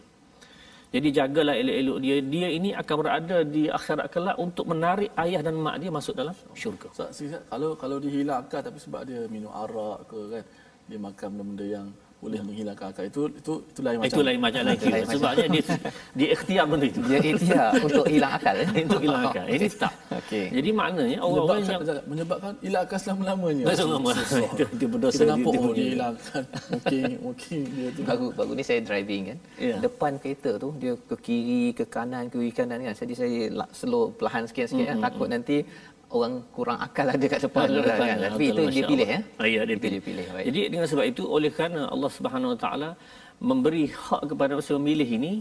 Jadi 0.89 1.08
jagalah 1.13 1.55
elok-elok 1.62 1.97
dia. 2.01 2.15
Dia 2.34 2.47
ini 2.58 2.69
akan 2.82 2.95
berada 3.01 3.38
di 3.55 3.63
akhirat 3.69 4.08
kelak 4.13 4.38
untuk 4.45 4.65
menarik 4.71 5.10
ayah 5.23 5.41
dan 5.45 5.55
mak 5.65 5.77
dia 5.82 5.91
masuk 5.93 6.13
dalam 6.17 6.34
syurga. 6.62 6.88
Ustaz, 6.89 7.21
kalau 7.51 7.69
kalau 7.82 7.97
dia 8.01 8.12
hilang 8.17 8.41
akal 8.41 8.62
tapi 8.67 8.79
sebab 8.82 9.01
dia 9.10 9.21
minum 9.29 9.53
arak 9.53 10.10
ke 10.10 10.19
kan, 10.34 10.43
dia 10.89 10.97
makan 10.97 11.27
benda-benda 11.29 11.65
yang 11.77 11.88
boleh 12.19 12.43
menghilangkan 12.43 12.91
akal 12.91 13.08
itu 13.08 13.21
itu 13.32 13.53
itu 13.63 13.79
lain 13.79 13.97
macam. 14.03 14.12
Itu 14.12 14.21
lain 14.27 14.39
macam 14.43 14.62
macam. 14.67 14.91
Sebabnya 15.08 15.45
dia 15.55 15.63
dia 16.12 16.27
ikhtiar 16.36 16.65
benda 16.67 16.86
itu. 16.91 16.99
dia 17.08 17.19
ikhtiar 17.23 17.69
untuk 17.79 18.05
hilang 18.12 18.34
akal 18.36 18.55
eh? 18.60 18.67
untuk 18.91 18.99
hilang 18.99 19.23
akal. 19.23 19.45
Ini 19.47 19.67
tak. 19.71 19.93
Okey. 20.12 20.45
Jadi 20.51 20.69
maknanya 20.75 21.17
orang-orang 21.23 21.60
menyebabkan, 21.63 21.95
yang 21.95 22.08
menyebabkan 22.12 22.53
hilang 22.60 22.84
akal 22.84 22.99
selama-lamanya. 22.99 23.63
Betul 23.71 23.88
lama. 23.88 24.10
Susah. 24.19 24.39
Itu 24.51 24.63
dia 24.75 24.88
berdosa 24.91 25.15
Kita 25.15 25.32
nampak 25.32 25.51
dia 25.55 25.60
oh, 25.60 25.63
dia 25.63 25.71
punya. 25.71 25.84
hilang 25.95 26.13
akal. 26.19 26.43
Mungkin 26.75 27.03
mungkin 27.23 27.60
dia 27.71 27.88
tu. 27.95 28.01
baru 28.03 28.25
baru 28.36 28.51
ni 28.51 28.63
saya 28.67 28.79
driving 28.84 29.23
kan 29.32 29.38
Ya. 29.60 29.75
depan 29.79 30.12
kereta 30.19 30.55
tu 30.55 30.69
dia 30.75 30.93
ke 30.95 31.15
kiri 31.19 31.63
ke 31.71 31.84
kanan 31.88 32.27
ke 32.27 32.36
kiri 32.36 32.51
kanan 32.51 32.79
kan 32.84 32.95
jadi 32.95 33.13
saya 33.15 33.39
slow 33.71 34.12
perlahan 34.12 34.43
sikit-sikit 34.43 34.86
kan 34.88 34.97
takut 34.99 35.27
nanti 35.27 35.63
orang 36.17 36.34
kurang 36.56 36.80
akal 36.86 37.06
ada 37.13 37.26
kat 37.32 37.41
depan 37.45 37.65
Ada 37.69 37.76
tu 37.78 37.82
depan, 37.88 38.08
kan 38.10 38.17
tapi 38.26 38.45
itu 38.52 38.63
dia 38.76 38.84
pilih 38.91 39.08
ya. 39.13 39.19
Ah, 39.41 39.48
ya, 39.56 39.62
dia 39.69 39.78
pilih. 39.84 40.00
pilih 40.08 40.26
baik 40.34 40.45
Jadi 40.50 40.62
dengan 40.74 40.88
sebab 40.91 41.06
itu 41.12 41.24
oleh 41.38 41.50
kerana 41.56 41.82
Allah 41.93 42.12
Subhanahu 42.17 42.52
Wa 42.54 42.60
Taala 42.63 42.89
memberi 43.50 43.84
hak 44.06 44.22
kepada 44.32 44.52
manusia 44.58 44.76
memilih 44.82 45.10
ini 45.17 45.34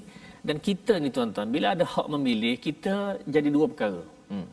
dan 0.48 0.56
kita 0.66 0.92
ni 1.02 1.08
tuan-tuan 1.16 1.48
bila 1.56 1.66
ada 1.74 1.84
hak 1.94 2.06
memilih 2.14 2.54
kita 2.66 2.94
jadi 3.34 3.48
dua 3.56 3.66
perkara. 3.72 4.02
Hmm. 4.30 4.46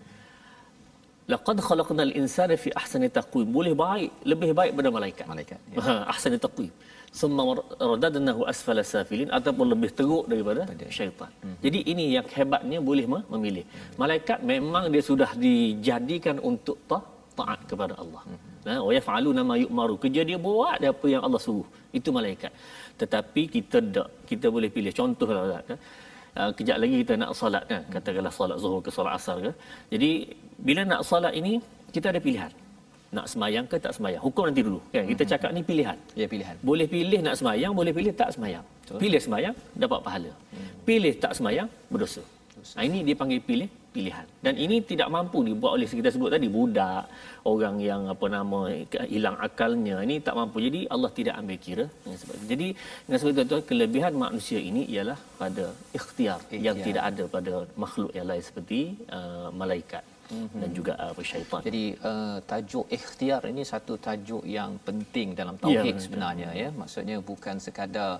Laqad 1.33 1.57
khalaqnal 1.67 2.13
insana 2.21 2.55
fi 2.63 2.69
ahsani 2.79 3.07
taqwim. 3.19 3.47
Boleh 3.57 3.73
baik, 3.85 4.11
lebih 4.31 4.49
baik 4.59 4.71
daripada 4.73 4.91
malaikat. 4.97 5.25
Malaikat, 5.33 5.59
Ya. 5.73 6.05
ahsani 6.13 6.37
taqwim. 6.45 6.71
Summa 7.19 7.43
radadnahu 7.91 8.41
asfala 8.51 8.83
safilin 8.93 9.29
ataupun 9.37 9.65
lebih 9.73 9.89
teruk 9.99 10.25
daripada 10.31 10.61
syaitan. 10.97 11.31
Hmm. 11.43 11.57
Jadi 11.65 11.79
ini 11.91 12.05
yang 12.15 12.27
hebatnya 12.37 12.79
boleh 12.89 13.05
mem- 13.11 13.27
memilih. 13.33 13.65
Malaikat 14.01 14.39
memang 14.51 14.85
dia 14.93 15.03
sudah 15.09 15.29
dijadikan 15.43 16.37
untuk 16.49 16.77
ta- 16.89 17.05
taat 17.39 17.59
kepada 17.69 17.93
Allah. 18.03 18.23
Ha, 18.67 18.73
wa 18.87 18.91
yaf'aluna 18.97 19.41
ma 19.51 19.55
yu'maru. 19.63 19.95
Kerja 20.03 20.21
dia 20.29 20.37
buat 20.47 20.77
dia 20.81 20.91
apa 20.95 21.07
yang 21.13 21.23
Allah 21.27 21.41
suruh. 21.47 21.67
Itu 21.99 22.11
malaikat. 22.17 22.51
Tetapi 23.01 23.41
kita 23.55 23.77
tak. 23.95 24.09
Kita 24.31 24.47
boleh 24.55 24.69
pilih 24.75 24.93
contohlah 24.99 25.63
kan. 25.69 25.79
Uh, 26.41 26.51
kejap 26.57 26.77
lagi 26.83 26.95
kita 27.01 27.13
nak 27.21 27.31
solat 27.39 27.63
kan 27.71 27.81
katakanlah 27.93 28.31
solat 28.37 28.57
zuhur 28.61 28.79
ke 28.85 28.91
solat 28.95 29.13
asar 29.17 29.35
ke 29.43 29.51
jadi 29.91 30.09
bila 30.67 30.81
nak 30.91 31.01
solat 31.09 31.33
ini 31.39 31.53
kita 31.95 32.11
ada 32.11 32.19
pilihan 32.25 32.51
nak 33.17 33.27
semayang 33.31 33.65
ke 33.71 33.77
tak 33.85 33.93
semayang? 33.97 34.21
Hukum 34.27 34.43
nanti 34.47 34.61
dulu 34.67 34.79
kan? 34.95 35.05
Kita 35.11 35.23
cakap 35.31 35.49
ni 35.57 35.61
pilihan. 35.69 35.97
Ya 36.21 36.25
pilihan. 36.33 36.55
Boleh 36.69 36.87
pilih 36.95 37.19
nak 37.27 37.35
semayang 37.39 37.71
boleh 37.79 37.93
pilih 37.97 38.13
tak 38.21 38.29
semayang. 38.35 38.65
Pilih 39.03 39.21
semayang 39.25 39.55
dapat 39.83 39.99
pahala. 40.07 40.31
Pilih 40.87 41.13
tak 41.23 41.33
semayang 41.37 41.67
berdosa. 41.91 42.23
Ha, 42.77 42.81
ini 42.87 42.99
dia 43.07 43.15
panggil 43.21 43.39
pilih 43.49 43.69
pilihan. 43.95 44.25
Dan 44.45 44.53
ini 44.63 44.77
tidak 44.91 45.07
mampu 45.15 45.39
dibuat 45.47 45.71
oleh 45.77 45.87
kita 45.99 46.09
sebut 46.15 46.29
tadi 46.35 46.47
budak 46.55 47.03
orang 47.51 47.75
yang 47.89 48.01
apa 48.13 48.25
nama 48.35 48.59
hilang 49.13 49.37
akalnya. 49.47 49.97
Ini 50.07 50.15
tak 50.27 50.35
mampu. 50.39 50.57
Jadi 50.67 50.81
Allah 50.93 51.11
tidak 51.19 51.35
ambil 51.41 51.57
kira. 51.65 51.85
Dengan 52.03 52.17
sebab 52.21 52.33
itu. 52.37 52.45
jadi 52.51 52.67
dengan 53.05 53.17
sebab 53.21 53.31
itu 53.45 53.59
kelebihan 53.69 54.13
manusia 54.25 54.59
ini 54.69 54.83
ialah 54.93 55.19
pada 55.41 55.65
ikhtiar, 55.99 56.39
yang 56.67 56.77
Ikhtiar. 56.79 56.87
tidak 56.87 57.03
ada 57.09 57.23
pada 57.35 57.53
makhluk 57.83 58.11
yang 58.17 58.27
lain 58.31 58.43
seperti 58.49 58.81
uh, 59.17 59.47
malaikat 59.61 60.03
mm-hmm. 60.31 60.61
dan 60.61 60.69
juga 60.77 60.93
uh, 61.03 61.25
syaitan. 61.31 61.61
Jadi 61.67 61.83
uh, 62.11 62.37
tajuk 62.51 62.85
ikhtiar 62.97 63.41
ini 63.51 63.63
satu 63.73 63.95
tajuk 64.07 64.43
yang 64.57 64.71
penting 64.87 65.37
dalam 65.41 65.55
tauhid 65.63 65.95
ya, 65.97 66.03
sebenarnya 66.05 66.49
ya. 66.61 66.69
Maksudnya 66.81 67.17
bukan 67.31 67.55
sekadar 67.65 68.11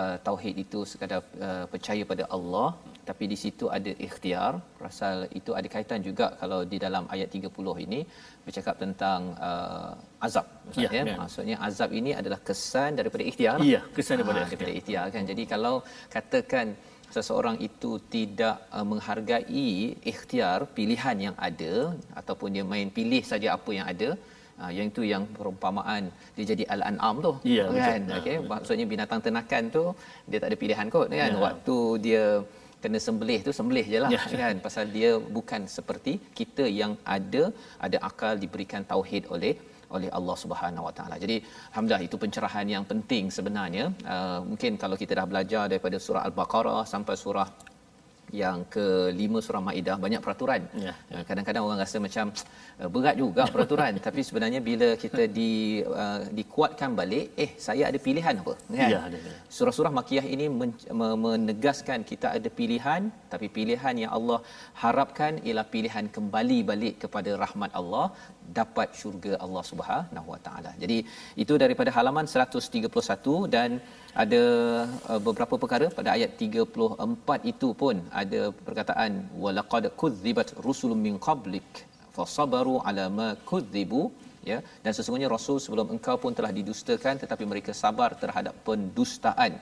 uh, 0.00 0.16
tauhid 0.26 0.56
itu 0.64 0.80
sekadar 0.92 1.20
uh, 1.46 1.64
percaya 1.72 2.02
pada 2.12 2.24
Allah 2.36 2.68
tapi 3.08 3.24
di 3.32 3.36
situ 3.42 3.66
ada 3.76 3.92
ikhtiar 4.06 4.52
pasal 4.82 5.16
itu 5.38 5.50
ada 5.58 5.68
kaitan 5.74 6.00
juga 6.08 6.26
kalau 6.40 6.60
di 6.72 6.78
dalam 6.84 7.04
ayat 7.14 7.28
30 7.36 7.84
ini 7.86 8.00
bercakap 8.46 8.76
tentang 8.84 9.20
uh, 9.48 9.92
azab 10.26 10.46
ya, 10.84 10.90
ya. 10.96 11.02
ya 11.10 11.16
maksudnya 11.22 11.56
azab 11.68 11.90
ini 12.00 12.12
adalah 12.20 12.40
kesan 12.48 13.00
daripada 13.00 13.24
ikhtiar 13.30 13.58
ya 13.74 13.80
kesan 13.96 14.14
daripada, 14.20 14.40
ha, 14.42 14.46
daripada 14.50 14.72
ikhtiar 14.80 15.06
kan 15.14 15.24
jadi 15.32 15.42
kalau 15.54 15.74
katakan 16.14 16.66
seseorang 17.16 17.56
itu 17.68 17.92
tidak 18.14 18.56
uh, 18.76 18.86
menghargai 18.90 19.70
ikhtiar 20.12 20.58
pilihan 20.76 21.16
yang 21.26 21.36
ada 21.48 21.74
ataupun 22.20 22.48
dia 22.56 22.64
main 22.72 22.88
pilih 22.98 23.22
saja 23.30 23.48
apa 23.56 23.70
yang 23.78 23.86
ada 23.92 24.08
uh, 24.62 24.70
yang 24.76 24.86
itu 24.92 25.02
yang 25.12 25.24
perumpamaan 25.36 26.04
dia 26.36 26.46
jadi 26.52 26.64
al-an'am 26.74 27.16
tu 27.26 27.32
ya, 27.56 27.66
kan? 27.84 28.00
Okey 28.18 28.36
maksudnya 28.52 28.86
binatang 28.94 29.20
ternakan 29.26 29.64
tu 29.76 29.84
dia 30.30 30.38
tak 30.42 30.48
ada 30.50 30.58
pilihan 30.62 30.86
kot 30.94 31.06
kan? 31.22 31.32
Ya. 31.34 31.40
waktu 31.46 31.76
dia 32.06 32.24
kena 32.82 32.98
sembelih 33.06 33.40
tu 33.46 33.52
sembelih 33.58 33.86
je 33.92 33.98
lah 34.04 34.10
ya. 34.14 34.20
kan? 34.44 34.54
Pasal 34.66 34.86
dia 34.96 35.10
bukan 35.36 35.62
seperti 35.76 36.12
kita 36.38 36.66
yang 36.80 36.94
ada 37.16 37.42
ada 37.86 37.98
akal 38.10 38.34
diberikan 38.44 38.84
tauhid 38.92 39.26
oleh 39.34 39.54
oleh 39.96 40.10
Allah 40.18 40.36
Subhanahu 40.44 40.86
Wa 40.88 40.94
Taala. 40.98 41.16
Jadi 41.24 41.36
alhamdulillah 41.70 42.04
itu 42.08 42.16
pencerahan 42.24 42.66
yang 42.74 42.84
penting 42.92 43.24
sebenarnya. 43.38 43.84
Uh, 44.14 44.40
mungkin 44.50 44.72
kalau 44.82 44.96
kita 45.02 45.12
dah 45.20 45.26
belajar 45.32 45.62
daripada 45.72 45.98
surah 46.06 46.22
Al-Baqarah 46.28 46.82
sampai 46.92 47.16
surah 47.24 47.48
yang 48.42 48.58
ke-5 48.74 49.32
surah 49.46 49.62
Maidah 49.68 49.96
banyak 50.04 50.20
peraturan. 50.24 50.62
Ya, 50.86 50.94
ya. 51.12 51.20
Kadang-kadang 51.28 51.62
orang 51.66 51.80
rasa 51.84 51.98
macam 52.06 52.26
uh, 52.80 52.88
berat 52.94 53.16
juga 53.22 53.42
peraturan 53.54 53.92
tapi 54.06 54.20
sebenarnya 54.28 54.60
bila 54.68 54.88
kita 55.04 55.24
di 55.38 55.50
uh, 56.02 56.20
dikuatkan 56.38 56.90
balik 57.00 57.26
eh 57.44 57.50
saya 57.66 57.84
ada 57.90 57.98
pilihan 58.06 58.34
apa 58.42 58.54
kan. 58.58 58.78
Ya, 58.80 58.88
ya. 58.94 59.00
Surah-surah 59.56 59.92
Makiyah 59.98 60.26
ini 60.34 60.46
men, 60.60 60.72
menegaskan 61.24 62.06
kita 62.10 62.28
ada 62.38 62.50
pilihan 62.60 63.10
tapi 63.32 63.48
pilihan 63.58 63.94
yang 64.02 64.12
Allah 64.18 64.38
harapkan 64.82 65.42
ialah 65.46 65.66
pilihan 65.74 66.06
kembali 66.16 66.58
balik 66.70 66.94
kepada 67.06 67.30
rahmat 67.44 67.70
Allah 67.80 68.06
dapat 68.58 68.88
syurga 69.00 69.32
Allah 69.44 69.62
Subhanahu 69.70 70.28
Wa 70.34 70.40
Taala. 70.46 70.70
Jadi 70.82 70.98
itu 71.42 71.54
daripada 71.62 71.90
halaman 71.96 72.26
131 72.34 73.54
dan 73.54 73.70
ada 74.22 74.42
uh, 75.10 75.20
beberapa 75.26 75.54
perkara 75.62 75.86
pada 75.98 76.10
ayat 76.16 76.30
34 76.46 77.52
itu 77.52 77.68
pun 77.82 77.96
ada 78.22 78.40
perkataan 78.66 79.12
walaqad 79.44 79.84
kudzibat 80.02 80.50
rusulun 80.66 81.00
min 81.06 81.16
qablik 81.28 81.70
fasabaru 82.16 82.74
ala 82.88 83.04
ma 83.18 83.28
kudzibu 83.50 84.02
ya 84.50 84.58
dan 84.84 84.92
sesungguhnya 84.96 85.28
rasul 85.36 85.56
sebelum 85.64 85.86
engkau 85.94 86.16
pun 86.22 86.32
telah 86.38 86.52
didustakan 86.58 87.14
tetapi 87.22 87.44
mereka 87.52 87.72
sabar 87.82 88.10
terhadap 88.22 88.54
pendustaan 88.66 89.52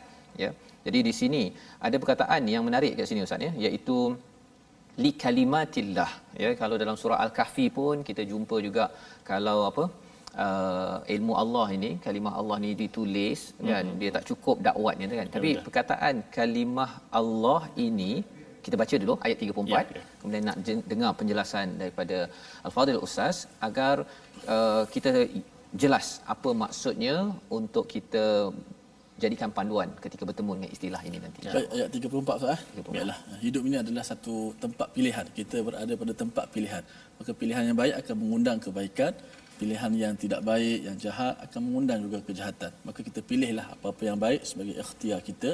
ya 0.43 0.51
jadi 0.87 0.99
di 1.09 1.13
sini 1.21 1.43
ada 1.87 1.97
perkataan 2.03 2.43
yang 2.55 2.65
menarik 2.69 2.93
kat 2.99 3.09
sini 3.11 3.27
ustaz 3.27 3.47
ya 3.47 3.53
iaitu 3.65 3.99
li 5.03 5.11
kalimatillah 5.23 6.11
ya 6.43 6.51
kalau 6.61 6.77
dalam 6.83 6.97
surah 7.01 7.19
al-kahfi 7.25 7.67
pun 7.79 7.97
kita 8.09 8.23
jumpa 8.31 8.57
juga 8.67 8.85
kalau 9.31 9.59
apa 9.71 9.85
uh, 10.45 10.97
ilmu 11.15 11.35
Allah 11.43 11.67
ini 11.77 11.91
kalimah 12.07 12.35
Allah 12.41 12.57
ni 12.65 12.71
ditulis 12.83 13.41
mm-hmm. 13.51 13.69
kan 13.71 13.87
dia 14.01 14.11
tak 14.17 14.25
cukup 14.31 14.57
dakwatnya 14.69 15.07
kan 15.21 15.29
tapi 15.37 15.51
perkataan 15.67 16.17
kalimah 16.39 16.91
Allah 17.21 17.61
ini 17.87 18.13
kita 18.65 18.77
baca 18.81 18.95
dulu 19.03 19.15
ayat 19.27 19.39
34 19.45 19.75
ya, 19.75 19.83
ya. 19.99 20.03
kemudian 20.21 20.45
nak 20.49 20.57
dengar 20.93 21.13
penjelasan 21.21 21.69
daripada 21.83 22.19
al-fadil 22.67 23.05
ustaz 23.07 23.37
agar 23.69 23.97
uh, 24.55 24.83
kita 24.95 25.13
jelas 25.83 26.07
apa 26.35 26.51
maksudnya 26.65 27.17
untuk 27.59 27.85
kita 27.95 28.25
jadikan 29.23 29.51
panduan 29.51 29.89
ketika 30.05 30.23
bertemu 30.29 30.51
dengan 30.57 30.71
istilah 30.75 31.01
ini 31.09 31.19
nanti. 31.25 31.39
Ya. 31.47 31.53
Ayat 31.75 31.89
34 31.91 32.39
Ustaz. 32.39 32.61
Yalah, 32.99 33.19
hidup 33.45 33.63
ini 33.69 33.77
adalah 33.83 34.05
satu 34.11 34.55
tempat 34.63 34.89
pilihan. 34.97 35.27
Kita 35.39 35.57
berada 35.67 35.93
pada 36.03 36.13
tempat 36.23 36.45
pilihan. 36.55 36.83
Maka 37.19 37.31
pilihan 37.41 37.63
yang 37.69 37.79
baik 37.83 37.95
akan 38.03 38.15
mengundang 38.23 38.59
kebaikan, 38.63 39.13
pilihan 39.59 39.91
yang 40.05 40.15
tidak 40.23 40.41
baik, 40.51 40.79
yang 40.87 40.97
jahat 41.05 41.35
akan 41.47 41.61
mengundang 41.67 41.99
juga 42.07 42.19
kejahatan. 42.29 42.73
Maka 42.87 43.01
kita 43.03 43.21
pilihlah 43.31 43.67
apa-apa 43.75 44.03
yang 44.11 44.19
baik 44.27 44.41
sebagai 44.47 44.75
ikhtiar 44.79 45.21
kita. 45.31 45.51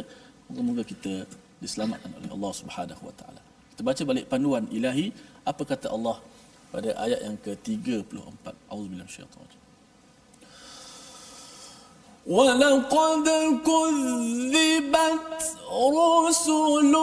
Moga-moga 0.48 0.84
kita 0.84 1.24
diselamatkan 1.64 2.10
oleh 2.20 2.30
Allah 2.36 2.52
Subhanahu 2.60 3.02
Wa 3.08 3.14
Taala. 3.20 3.40
Kita 3.72 3.82
baca 3.88 4.02
balik 4.10 4.24
panduan 4.28 4.64
ilahi 4.68 5.08
apa 5.50 5.62
kata 5.72 5.88
Allah 5.96 6.16
pada 6.68 6.90
ayat 7.04 7.20
yang 7.26 7.36
ke-34. 7.40 8.44
Auzubillahi 8.68 9.08
minasyaitanir 9.08 9.63
ولقد 12.26 13.28
كذبت 13.66 15.40
رسل 15.76 16.94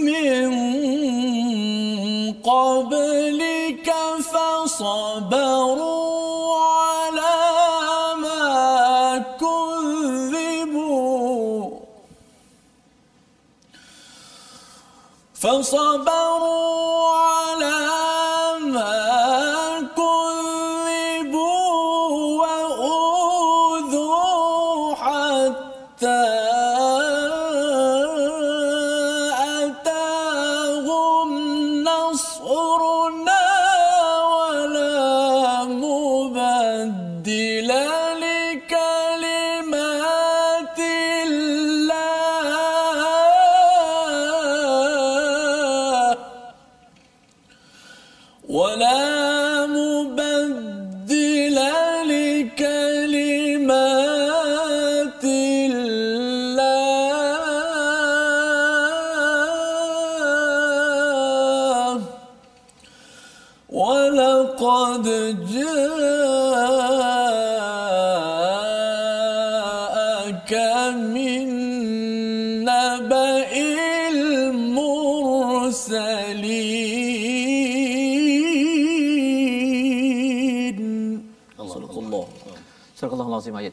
من 0.00 0.48
قبلك 2.40 3.88
فصبروا 4.32 5.74
على 6.56 7.36
ما 8.16 9.18
كذبوا. 9.40 10.74
فصبروا 15.34 17.08
على 17.12 17.83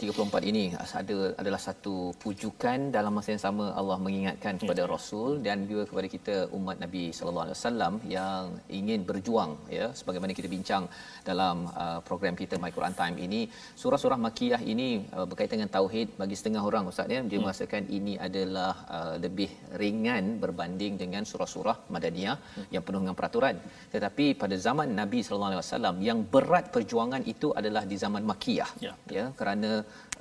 34 0.02 0.50
ini 0.50 0.74
ada 0.74 1.38
adalah 1.38 1.62
satu 1.62 2.18
pujukan 2.62 2.94
dalam 2.96 3.14
masa 3.18 3.30
yang 3.34 3.44
sama 3.46 3.66
Allah 3.80 3.96
mengingatkan 4.06 4.54
kepada 4.62 4.82
ya. 4.86 4.90
Rasul 4.94 5.30
dan 5.46 5.58
juga 5.70 5.84
kepada 5.90 6.08
kita 6.16 6.36
umat 6.58 6.78
Nabi 6.84 7.04
sallallahu 7.18 7.46
alaihi 7.46 7.58
wasallam 7.58 7.94
yang 8.16 8.44
ingin 8.80 9.00
berjuang 9.10 9.52
ya 9.78 9.86
sebagaimana 10.00 10.32
kita 10.40 10.50
bincang 10.56 10.84
dalam 11.30 11.56
uh, 11.84 12.00
program 12.10 12.36
kita 12.42 12.62
My 12.64 12.72
Quran 12.76 12.94
Time 13.00 13.16
ini 13.26 13.40
surah-surah 13.82 14.20
makiyah 14.26 14.62
ini 14.74 14.90
uh, 15.18 15.26
berkaitan 15.32 15.56
dengan 15.58 15.72
tauhid 15.78 16.14
bagi 16.22 16.38
setengah 16.40 16.62
orang 16.70 16.92
ustaz 16.92 17.16
ya 17.16 17.22
dia 17.32 17.38
hmm. 17.38 17.46
merasakan 17.46 17.84
ini 17.98 18.14
adalah 18.28 18.74
uh, 18.98 19.16
lebih 19.26 19.50
ringan 19.84 20.38
berbanding 20.44 21.02
dengan 21.02 21.26
surah-surah 21.32 21.78
madaniyah 21.96 22.38
hmm. 22.38 22.70
yang 22.78 22.86
penuh 22.86 23.02
dengan 23.06 23.18
peraturan 23.22 23.58
tetapi 23.96 24.28
pada 24.44 24.58
zaman 24.68 24.90
Nabi 25.02 25.22
sallallahu 25.26 25.52
alaihi 25.54 25.64
wasallam 25.66 25.98
yang 26.10 26.22
berat 26.36 26.70
perjuangan 26.78 27.26
itu 27.34 27.50
adalah 27.62 27.86
di 27.94 27.98
zaman 28.06 28.22
makiyah 28.34 28.72
ya, 28.86 28.94
ya 29.18 29.26
kerana 29.42 29.50
kerana 29.62 29.72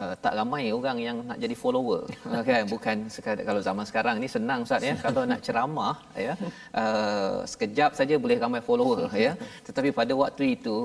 uh, 0.03 0.15
tak 0.25 0.33
ramai 0.39 0.65
orang 0.79 0.99
yang 1.07 1.17
nak 1.29 1.39
jadi 1.45 1.55
follower 1.63 2.03
kan? 2.49 2.63
Bukan 2.75 2.97
sekadar 3.15 3.45
kalau 3.49 3.61
zaman 3.69 3.85
sekarang 3.91 4.15
ni 4.23 4.29
senang 4.37 4.61
ustaz 4.67 4.87
ya. 4.89 4.95
Kalau 5.05 5.23
nak 5.31 5.41
ceramah 5.47 5.95
ya 6.27 6.35
uh, 6.83 7.37
sekejap 7.53 7.91
saja 7.99 8.15
boleh 8.25 8.39
ramai 8.45 8.63
follower 8.69 9.01
ya. 9.27 9.33
Tetapi 9.67 9.91
pada 10.01 10.13
waktu 10.23 10.45
itu 10.57 10.77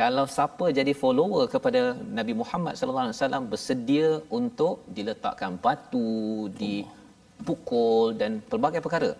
kalau 0.00 0.24
siapa 0.36 0.66
jadi 0.78 0.92
follower 1.02 1.44
kepada 1.54 1.82
Nabi 2.18 2.34
Muhammad 2.40 2.74
sallallahu 2.78 3.06
alaihi 3.06 3.18
wasallam 3.18 3.44
bersedia 3.52 4.08
untuk 4.40 4.76
diletakkan 4.96 5.52
batu 5.66 6.12
di 6.60 6.74
pukul 7.48 8.16
dan 8.20 8.32
pelbagai 8.50 8.82
perkara. 8.86 9.12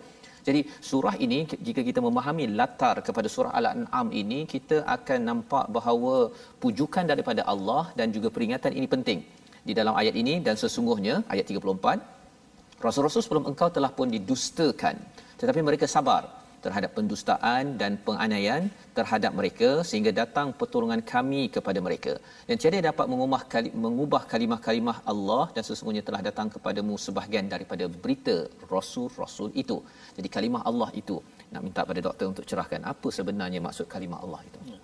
Jadi 0.47 0.61
surah 0.89 1.15
ini 1.25 1.37
jika 1.67 1.81
kita 1.87 1.99
memahami 2.07 2.45
latar 2.59 2.95
kepada 3.07 3.27
surah 3.35 3.53
Al-An'am 3.59 4.07
ini 4.21 4.39
kita 4.53 4.77
akan 4.95 5.19
nampak 5.29 5.65
bahawa 5.77 6.15
pujukan 6.63 7.05
daripada 7.11 7.41
Allah 7.53 7.83
dan 7.99 8.13
juga 8.15 8.29
peringatan 8.35 8.73
ini 8.79 8.87
penting. 8.95 9.19
Di 9.67 9.73
dalam 9.79 9.93
ayat 10.01 10.15
ini 10.21 10.33
dan 10.45 10.55
sesungguhnya 10.63 11.15
ayat 11.33 11.45
34 11.49 12.85
Rasul-rasul 12.85 13.21
sebelum 13.25 13.45
engkau 13.51 13.67
telah 13.75 13.91
pun 13.97 14.07
didustakan 14.15 14.95
tetapi 15.39 15.61
mereka 15.67 15.85
sabar 15.95 16.23
terhadap 16.65 16.91
pendustaan 16.97 17.63
dan 17.81 17.91
penganiayaan 18.05 18.63
terhadap 18.97 19.31
mereka 19.39 19.69
sehingga 19.89 20.11
datang 20.21 20.47
pertolongan 20.59 21.01
kami 21.13 21.41
kepada 21.55 21.79
mereka 21.87 22.13
dan 22.47 22.55
tiada 22.61 22.79
dapat 22.89 23.05
mengubah 23.11 23.41
kali, 23.53 23.69
mengubah 23.85 24.21
kalimah-kalimah 24.31 24.97
Allah 25.11 25.43
dan 25.55 25.63
sesungguhnya 25.69 26.03
telah 26.07 26.21
datang 26.29 26.49
kepadamu 26.55 26.95
sebahagian 27.05 27.45
daripada 27.53 27.85
berita 28.03 28.37
rasul-rasul 28.73 29.49
itu 29.63 29.77
jadi 30.17 30.29
kalimah 30.35 30.63
Allah 30.69 30.89
itu 31.01 31.17
nak 31.53 31.61
minta 31.67 31.83
pada 31.89 32.01
doktor 32.07 32.27
untuk 32.33 32.45
cerahkan 32.49 32.81
apa 32.93 33.09
sebenarnya 33.19 33.61
maksud 33.67 33.85
kalimah 33.95 34.21
Allah 34.25 34.41
itu 34.49 34.59
ya. 34.73 34.79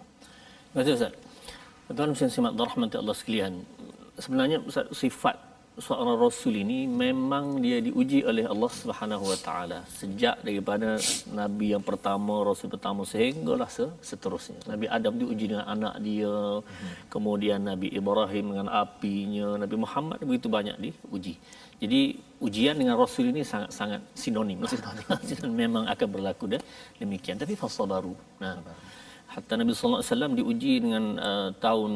Terima 0.71 0.95
Ustaz. 0.97 1.13
Tuan-tuan 1.91 2.55
dan 2.55 2.55
rahmat 2.63 2.91
Allah 2.95 3.15
sekalian. 3.19 3.53
Sebenarnya 4.21 4.57
sifat 4.93 5.35
seorang 5.79 6.19
rasul 6.19 6.53
ini 6.61 6.83
memang 6.83 7.63
dia 7.63 7.79
diuji 7.79 8.19
oleh 8.27 8.43
Allah 8.43 8.71
Subhanahu 8.79 9.23
Wa 9.31 9.37
Taala 9.45 9.79
sejak 9.87 10.43
daripada 10.43 10.99
nabi 11.31 11.71
yang 11.71 11.81
pertama 11.89 12.43
rasul 12.43 12.67
pertama 12.67 13.07
sehinggalah 13.07 13.71
seterusnya. 14.03 14.59
Nabi 14.67 14.85
Adam 14.97 15.15
diuji 15.15 15.55
dengan 15.55 15.65
anak 15.65 15.95
dia 16.03 16.29
hmm. 16.29 17.07
kemudian 17.07 17.59
nabi 17.63 17.87
Ibrahim 17.99 18.45
dengan 18.51 18.67
apinya 18.83 19.47
nabi 19.63 19.75
Muhammad 19.79 20.19
begitu 20.21 20.47
banyak 20.51 20.75
diuji. 20.83 21.35
Jadi 21.81 22.01
ujian 22.45 22.75
dengan 22.77 22.93
rasul 22.99 23.33
ini 23.33 23.41
sangat-sangat 23.41 24.05
sinonim. 24.13 24.61
Lah. 24.61 24.69
memang 25.65 25.89
akan 25.89 26.07
berlaku 26.13 26.45
dah 26.53 26.61
demikian. 27.01 27.41
Tapi 27.41 27.57
fasa 27.57 27.87
baru. 27.89 28.13
Nah 28.37 28.61
hatta 29.33 29.53
Nabi 29.59 29.71
sallallahu 29.71 30.01
alaihi 30.01 30.11
wasallam 30.11 30.33
diuji 30.39 30.73
dengan 30.83 31.05
uh, 31.29 31.49
tahun 31.65 31.91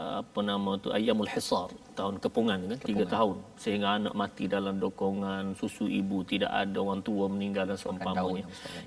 uh, 0.00 0.14
apa 0.22 0.40
nama 0.50 0.70
tu 0.84 0.88
ayyamul 0.96 1.30
hisar 1.34 1.68
tahun 1.98 2.14
kepungan 2.24 2.58
kan 2.70 2.78
tiga 2.88 3.04
tahun 3.16 3.36
sehingga 3.62 3.88
anak 3.98 4.14
mati 4.20 4.44
dalam 4.56 4.76
dokongan 4.84 5.56
susu 5.60 5.86
ibu 6.00 6.18
tidak 6.32 6.52
ada 6.62 6.76
orang 6.84 7.00
tua 7.08 7.24
meninggal 7.34 7.64
dan 7.70 7.78
seumpamanya 7.82 8.44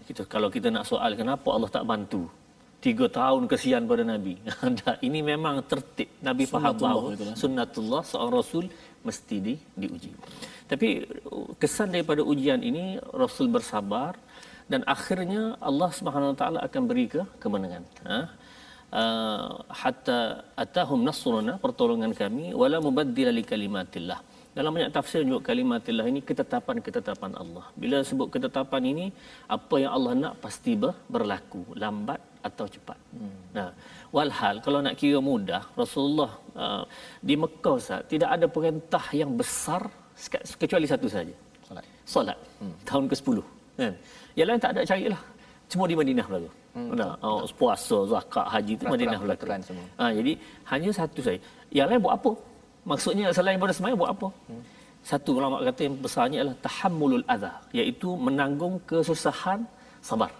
kita 0.07 0.21
kalau 0.33 0.49
kita 0.55 0.69
nak 0.75 0.85
soal 0.91 1.11
kenapa 1.21 1.47
Allah 1.55 1.71
tak 1.77 1.87
bantu 1.91 2.23
tiga 2.85 3.05
tahun 3.09 3.49
kesian 3.51 3.83
pada 3.89 4.03
Nabi. 4.05 4.35
ini 5.07 5.19
memang 5.31 5.65
tertib. 5.65 6.09
Nabi 6.21 6.43
faham 6.45 6.75
bahawa 6.77 7.09
lah. 7.17 7.37
sunnatullah 7.41 8.01
seorang 8.05 8.33
Rasul 8.37 8.65
mesti 9.07 9.37
di, 9.41 9.53
diuji. 9.81 10.11
Tapi 10.69 10.89
kesan 11.61 11.95
daripada 11.95 12.21
ujian 12.21 12.61
ini 12.61 13.01
Rasul 13.23 13.47
bersabar, 13.49 14.13
dan 14.71 14.81
akhirnya 14.95 15.41
Allah 15.69 15.89
Subhanahu 15.99 16.31
Wa 16.33 16.37
Taala 16.41 16.59
akan 16.67 16.81
beri 16.89 17.05
ke 17.13 17.21
kemenangan. 17.43 17.83
Ha? 18.09 18.19
Uh, 19.01 19.51
hatta 19.81 20.19
atahum 20.63 20.99
nasruna 21.07 21.53
pertolongan 21.63 22.11
kami 22.21 22.45
wala 22.61 22.77
mubaddila 22.85 23.31
li 23.37 23.43
kalimatillah. 23.51 24.19
Dalam 24.57 24.71
banyak 24.75 24.91
tafsir 24.97 25.21
juga 25.27 25.39
kalimatillah 25.49 26.05
ini 26.11 26.19
ketetapan-ketetapan 26.29 27.31
Allah. 27.41 27.65
Bila 27.81 27.97
sebut 28.09 28.27
ketetapan 28.33 28.83
ini, 28.91 29.05
apa 29.55 29.75
yang 29.83 29.91
Allah 29.97 30.13
nak 30.21 30.33
pasti 30.43 30.73
ber, 30.83 30.91
berlaku, 31.13 31.61
lambat 31.83 32.17
atau 32.49 32.65
cepat. 32.75 32.97
Hmm. 33.13 33.37
Nah, 33.57 33.69
walhal 34.15 34.55
kalau 34.65 34.79
nak 34.85 34.95
kira 35.01 35.19
mudah, 35.29 35.61
Rasulullah 35.81 36.31
uh, 36.63 36.83
di 37.27 37.35
Mekah 37.43 37.75
Ustaz, 37.81 38.01
tidak 38.13 38.29
ada 38.35 38.47
perintah 38.55 39.05
yang 39.21 39.31
besar 39.41 39.81
kecuali 40.61 40.87
satu 40.93 41.07
saja. 41.15 41.35
Solat. 41.67 41.85
Solat. 42.13 42.37
Hmm. 42.57 42.75
Tahun 42.89 43.05
ke-10. 43.11 43.37
Kan? 43.77 43.93
Yang 44.37 44.47
lain 44.49 44.59
tak 44.63 44.71
ada 44.75 44.81
carilah. 44.91 45.21
Semua 45.71 45.85
di 45.91 45.95
Madinah 45.99 46.25
berlaku. 46.29 46.49
Hmm. 46.77 46.89
Nah, 46.99 47.11
oh, 47.27 47.39
puasa, 47.59 47.97
zakat, 48.13 48.45
haji 48.53 48.73
itu 48.77 48.85
Madinah 48.93 49.19
berlaku. 49.23 49.45
Ha, 49.99 50.03
jadi 50.17 50.31
hanya 50.71 50.89
satu 50.99 51.19
saja. 51.25 51.39
Yang 51.77 51.87
lain 51.89 51.99
buat 52.05 52.13
apa? 52.19 52.31
Maksudnya 52.91 53.25
selain 53.37 53.57
pada 53.63 53.73
semayang 53.77 53.99
buat 54.01 54.11
apa? 54.15 54.27
Hmm. 54.49 54.63
Satu 55.09 55.29
ulama 55.39 55.55
kata 55.67 55.81
yang 55.87 55.95
besarnya 56.05 56.37
adalah 56.43 56.57
tahammulul 56.67 57.25
adha, 57.35 57.53
iaitu 57.79 58.09
menanggung 58.27 58.75
kesusahan 58.89 59.59
sabar. 60.09 60.31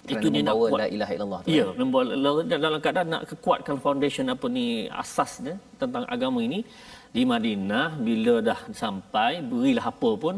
Kerana 0.00 0.20
itu 0.20 0.26
dia 0.34 0.42
nak 0.46 0.56
buat 0.60 0.80
la 0.82 0.86
ilaha 0.96 1.12
illallah. 1.16 1.40
Ya, 1.58 1.66
membawa 1.80 2.04
dalam 2.64 2.80
keadaan 2.84 3.08
nak 3.14 3.22
kekuatkan 3.30 3.76
foundation 3.84 4.26
apa 4.34 4.46
ni 4.56 4.66
asasnya 5.02 5.54
tentang 5.80 6.04
agama 6.14 6.38
ini 6.48 6.60
di 7.16 7.22
Madinah 7.32 7.86
bila 8.06 8.34
dah 8.48 8.60
sampai 8.82 9.32
berilah 9.50 9.84
apa 9.92 10.10
pun 10.24 10.36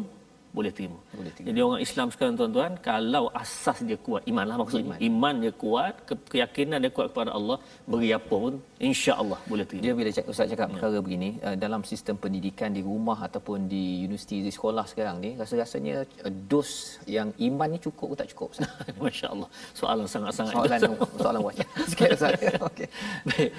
boleh 0.57 0.73
terima. 0.77 0.99
boleh 1.19 1.33
terima. 1.35 1.47
Jadi 1.49 1.59
orang 1.67 1.81
Islam 1.87 2.07
sekarang 2.13 2.35
tuan-tuan, 2.41 2.73
kalau 2.89 3.25
asas 3.43 3.79
dia 3.89 3.99
kuat, 4.07 4.23
iman 4.33 4.45
lah 4.51 4.57
maksudnya. 4.61 4.97
Iman, 5.01 5.09
iman 5.09 5.35
dia 5.45 5.53
kuat, 5.65 5.95
ke- 6.09 6.27
keyakinan 6.33 6.79
dia 6.85 6.93
kuat 6.97 7.07
kepada 7.13 7.31
Allah, 7.39 7.57
beri 7.89 8.11
apa 8.19 8.35
pun, 8.45 8.55
insya-Allah 8.89 9.41
boleh 9.49 9.65
terima. 9.69 9.83
Dia 9.85 9.93
bila 9.99 10.09
Ustaz 10.33 10.47
cakap 10.53 10.69
ya. 10.69 10.73
perkara 10.77 10.99
begini, 11.07 11.31
uh, 11.47 11.57
dalam 11.65 11.81
sistem 11.93 12.21
pendidikan 12.25 12.69
di 12.77 12.83
rumah 12.85 13.19
ataupun 13.29 13.65
di 13.73 14.05
universiti 14.05 14.45
di 14.49 14.53
sekolah 14.57 14.85
sekarang 14.93 15.17
ni, 15.25 15.31
rasa-rasanya 15.41 15.95
uh, 16.29 16.33
dos 16.53 17.01
yang 17.09 17.33
iman 17.49 17.69
ni 17.73 17.79
cukup 17.81 18.09
atau 18.13 18.19
tak 18.21 18.29
cukup? 18.37 18.49
Masya-Allah. 19.03 19.49
Soalan 19.73 20.07
sangat-sangat 20.15 20.53
soalan 20.53 20.81
soalan 21.25 21.41
wajib. 21.49 21.67
Sikit 21.91 22.09
Ustaz. 22.13 22.33
Okey. 22.69 22.87
Baik. 23.25 23.51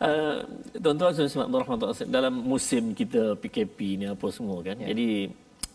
Uh, 0.00 0.36
tuan-tuan 0.82 1.12
dan 1.14 2.08
dalam 2.08 2.34
musim 2.40 2.96
kita 2.96 3.36
PKP 3.38 3.78
ni 4.00 4.06
apa 4.10 4.26
semua 4.32 4.58
kan. 4.64 4.74
Ya. 4.80 4.90
Jadi 4.90 5.28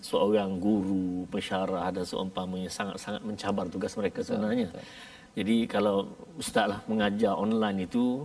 seorang 0.05 0.61
guru, 0.61 1.25
pensyarah 1.33 1.89
dan 1.89 2.05
seumpamanya 2.05 2.69
sangat-sangat 2.69 3.21
mencabar 3.25 3.65
tugas 3.65 3.97
mereka 3.97 4.21
sebenarnya. 4.21 4.69
Betul, 4.69 4.81
betul. 4.81 5.13
Jadi 5.35 5.55
kalau 5.67 5.97
ustaz 6.39 6.65
lah 6.71 6.79
mengajar 6.87 7.35
online 7.35 7.89
itu 7.89 8.23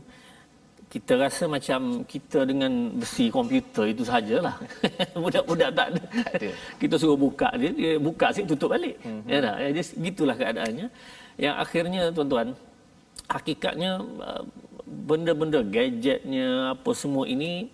kita 0.90 1.14
rasa 1.18 1.46
macam 1.46 2.02
kita 2.02 2.42
dengan 2.42 2.98
besi 2.98 3.30
komputer 3.30 3.94
itu 3.94 4.02
sajalah. 4.02 4.58
Budak-budak 5.22 5.70
tak 5.74 5.86
ada. 5.94 6.02
kita 6.82 6.94
suruh 6.98 7.18
buka 7.18 7.50
dia, 7.54 7.70
dia 7.70 7.92
buka 7.98 8.34
sih 8.34 8.42
tutup 8.42 8.74
balik. 8.74 8.98
Mm-hmm. 9.02 9.30
Ya 9.30 9.38
dah. 9.38 9.54
Jadi 9.70 9.80
gitulah 10.11 10.34
keadaannya. 10.34 10.86
Yang 11.38 11.54
akhirnya 11.62 12.02
tuan-tuan, 12.11 12.48
hakikatnya 13.30 14.02
uh, 14.02 14.42
benda-benda 14.86 15.62
gadgetnya 15.62 16.74
apa 16.74 16.90
semua 16.98 17.24
ini 17.30 17.70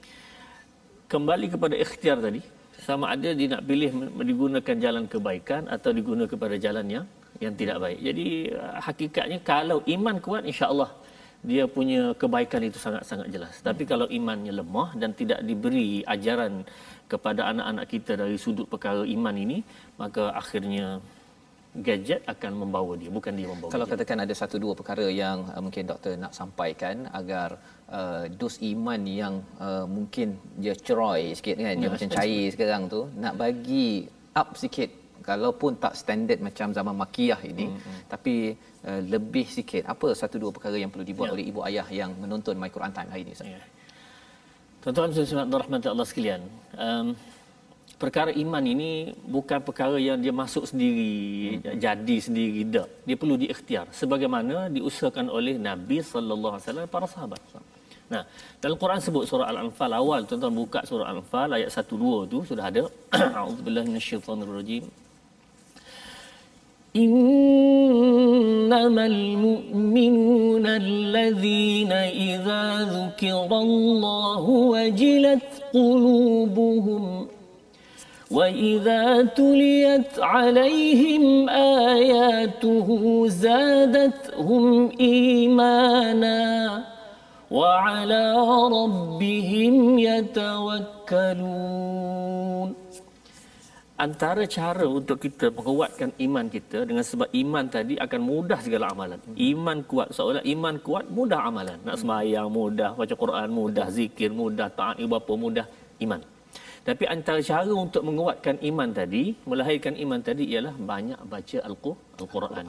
kembali 1.08 1.48
kepada 1.48 1.72
ikhtiar 1.72 2.20
tadi 2.20 2.44
sama 2.86 3.04
ada 3.14 3.30
dia 3.38 3.48
nak 3.52 3.62
pilih 3.68 3.90
digunakan 4.30 4.76
jalan 4.84 5.04
kebaikan 5.12 5.62
atau 5.76 5.90
digunakan 5.98 6.30
kepada 6.34 6.54
jalan 6.64 6.86
yang 6.96 7.06
yang 7.44 7.54
tidak 7.60 7.76
baik. 7.84 7.98
Jadi 8.08 8.26
uh, 8.54 8.78
hakikatnya 8.86 9.38
kalau 9.52 9.78
iman 9.94 10.16
kuat 10.26 10.42
insya-Allah 10.50 10.90
dia 11.50 11.64
punya 11.76 12.02
kebaikan 12.20 12.62
itu 12.68 12.78
sangat-sangat 12.84 13.28
jelas. 13.34 13.54
Tapi 13.68 13.82
hmm. 13.84 13.90
kalau 13.90 14.06
imannya 14.18 14.52
lemah 14.60 14.88
dan 15.00 15.10
tidak 15.20 15.40
diberi 15.48 15.90
ajaran 16.14 16.54
kepada 17.12 17.40
anak-anak 17.50 17.86
kita 17.94 18.12
dari 18.22 18.36
sudut 18.44 18.66
perkara 18.72 19.02
iman 19.16 19.36
ini, 19.44 19.58
maka 20.00 20.34
akhirnya 20.42 20.86
gadget 21.86 22.20
akan 22.32 22.52
membawa 22.62 22.92
dia 23.00 23.10
bukan 23.12 23.32
dia 23.38 23.48
membawa 23.52 23.70
kalau 23.74 23.86
katakan 23.92 24.18
ada 24.24 24.34
satu 24.40 24.56
dua 24.56 24.72
perkara 24.78 25.06
yang 25.12 25.44
uh, 25.52 25.60
mungkin 25.64 25.84
doktor 25.90 26.12
nak 26.16 26.32
sampaikan 26.32 27.04
agar 27.20 27.48
uh, 27.92 28.24
dos 28.40 28.56
iman 28.72 29.00
yang 29.04 29.34
uh, 29.60 29.84
mungkin 29.96 30.40
dia 30.56 30.74
ceroy 30.86 31.36
sikit 31.38 31.56
kan 31.60 31.76
dia 31.76 31.88
ya, 31.88 31.92
macam 31.94 32.10
cair 32.18 32.44
sekarang 32.54 32.82
tu 32.94 33.00
nak 33.24 33.34
bagi 33.42 34.08
up 34.40 34.56
sikit 34.62 34.90
kalaupun 35.28 35.76
tak 35.84 35.94
standard 36.00 36.40
macam 36.48 36.70
zaman 36.78 36.94
makiyah 37.02 37.40
ini 37.52 37.66
hmm, 37.66 37.78
hmm. 37.82 38.00
tapi 38.12 38.34
uh, 38.88 39.00
lebih 39.14 39.46
sikit 39.58 39.82
apa 39.92 40.14
satu 40.20 40.36
dua 40.42 40.50
perkara 40.56 40.76
yang 40.82 40.90
perlu 40.92 41.06
dibuat 41.10 41.28
ya. 41.30 41.34
oleh 41.34 41.44
ibu 41.50 41.60
ayah 41.68 41.86
yang 42.00 42.10
menonton 42.22 42.54
my 42.62 42.70
Quran 42.76 42.92
time 42.96 43.10
hari 43.14 43.24
ini 43.26 43.34
ya. 43.34 43.62
Tuan-tuan 44.86 45.10
dan 45.10 45.50
rahmat 45.62 45.82
Allah 45.90 46.06
sekalian 46.06 46.42
um, 46.78 47.06
perkara 48.01 48.31
iman 48.43 48.63
ini 48.73 48.91
bukan 49.35 49.59
perkara 49.67 49.97
yang 50.07 50.17
dia 50.23 50.33
masuk 50.41 50.63
sendiri 50.71 51.13
hmm. 51.61 51.77
jadi 51.85 52.15
sendiri 52.27 52.61
dak 52.73 52.87
dia 53.07 53.15
perlu 53.21 53.35
diikhtiar 53.43 53.85
sebagaimana 53.99 54.55
diusahakan 54.75 55.27
oleh 55.37 55.55
Nabi 55.69 55.99
sallallahu 56.13 56.53
alaihi 56.55 56.65
wasallam 56.65 56.87
para 56.95 57.07
sahabat 57.13 57.41
nah 58.13 58.23
dalam 58.63 58.77
Quran 58.81 58.99
sebut 59.05 59.23
surah 59.29 59.47
al-anfal 59.53 59.93
awal 60.01 60.21
tuan-tuan 60.29 60.55
buka 60.61 60.79
surah 60.89 61.07
al-anfal 61.11 61.49
ayat 61.57 61.69
1 61.69 62.01
2 62.05 62.31
tu 62.33 62.39
sudah 62.49 62.65
ada 62.71 62.81
auzubillahi 63.43 63.87
minasyaitonirrajim 63.91 64.85
إنما 67.03 69.03
المؤمنون 69.05 70.65
الذين 70.83 71.91
إذا 72.27 72.63
ذكر 72.97 73.47
الله 73.65 74.43
وجلت 74.73 75.47
قلوبهم 75.73 77.03
واذا 78.31 79.23
تليت 79.35 80.19
عليهم 80.19 81.49
اياته 81.49 82.87
زادتهم 83.27 84.89
ايمانا 84.99 86.43
وعلى 87.51 88.23
ربهم 88.77 89.75
يتوكلون 89.99 91.71
antara 94.01 94.43
cara 94.49 94.85
untuk 94.89 95.17
kita 95.21 95.53
menguatkan 95.53 96.09
iman 96.25 96.45
kita 96.49 96.79
dengan 96.89 97.05
sebab 97.05 97.29
iman 97.41 97.65
tadi 97.69 97.93
akan 98.05 98.21
mudah 98.31 98.59
segala 98.65 98.89
amalan. 98.93 99.19
Iman 99.37 99.85
kuat 99.85 100.09
seolah 100.17 100.41
iman 100.53 100.75
kuat 100.81 101.05
mudah 101.17 101.39
amalan. 101.49 101.77
Nak 101.85 102.01
sembahyang 102.01 102.49
mudah, 102.49 102.97
baca 102.97 103.15
Quran 103.23 103.49
mudah, 103.59 103.87
zikir 103.93 104.33
mudah, 104.33 104.67
taat 104.73 104.97
ibu 104.97 105.09
bapa 105.13 105.33
mudah, 105.37 105.65
iman. 106.01 106.21
Tapi 106.86 107.04
antara 107.14 107.40
cara 107.48 107.72
untuk 107.84 108.02
menguatkan 108.08 108.56
iman 108.70 108.88
tadi, 108.98 109.22
melahirkan 109.50 109.94
iman 110.04 110.20
tadi 110.28 110.44
ialah 110.52 110.74
banyak 110.92 111.20
baca 111.32 111.58
Al-Quran. 111.68 112.66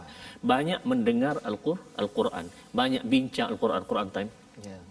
Banyak 0.52 0.80
mendengar 0.90 1.36
Al-Quran. 2.02 2.46
Banyak 2.80 3.04
bincang 3.14 3.48
Al-Quran, 3.54 3.82
Quran 3.92 4.10
time. 4.16 4.32
Yeah. 4.66 4.82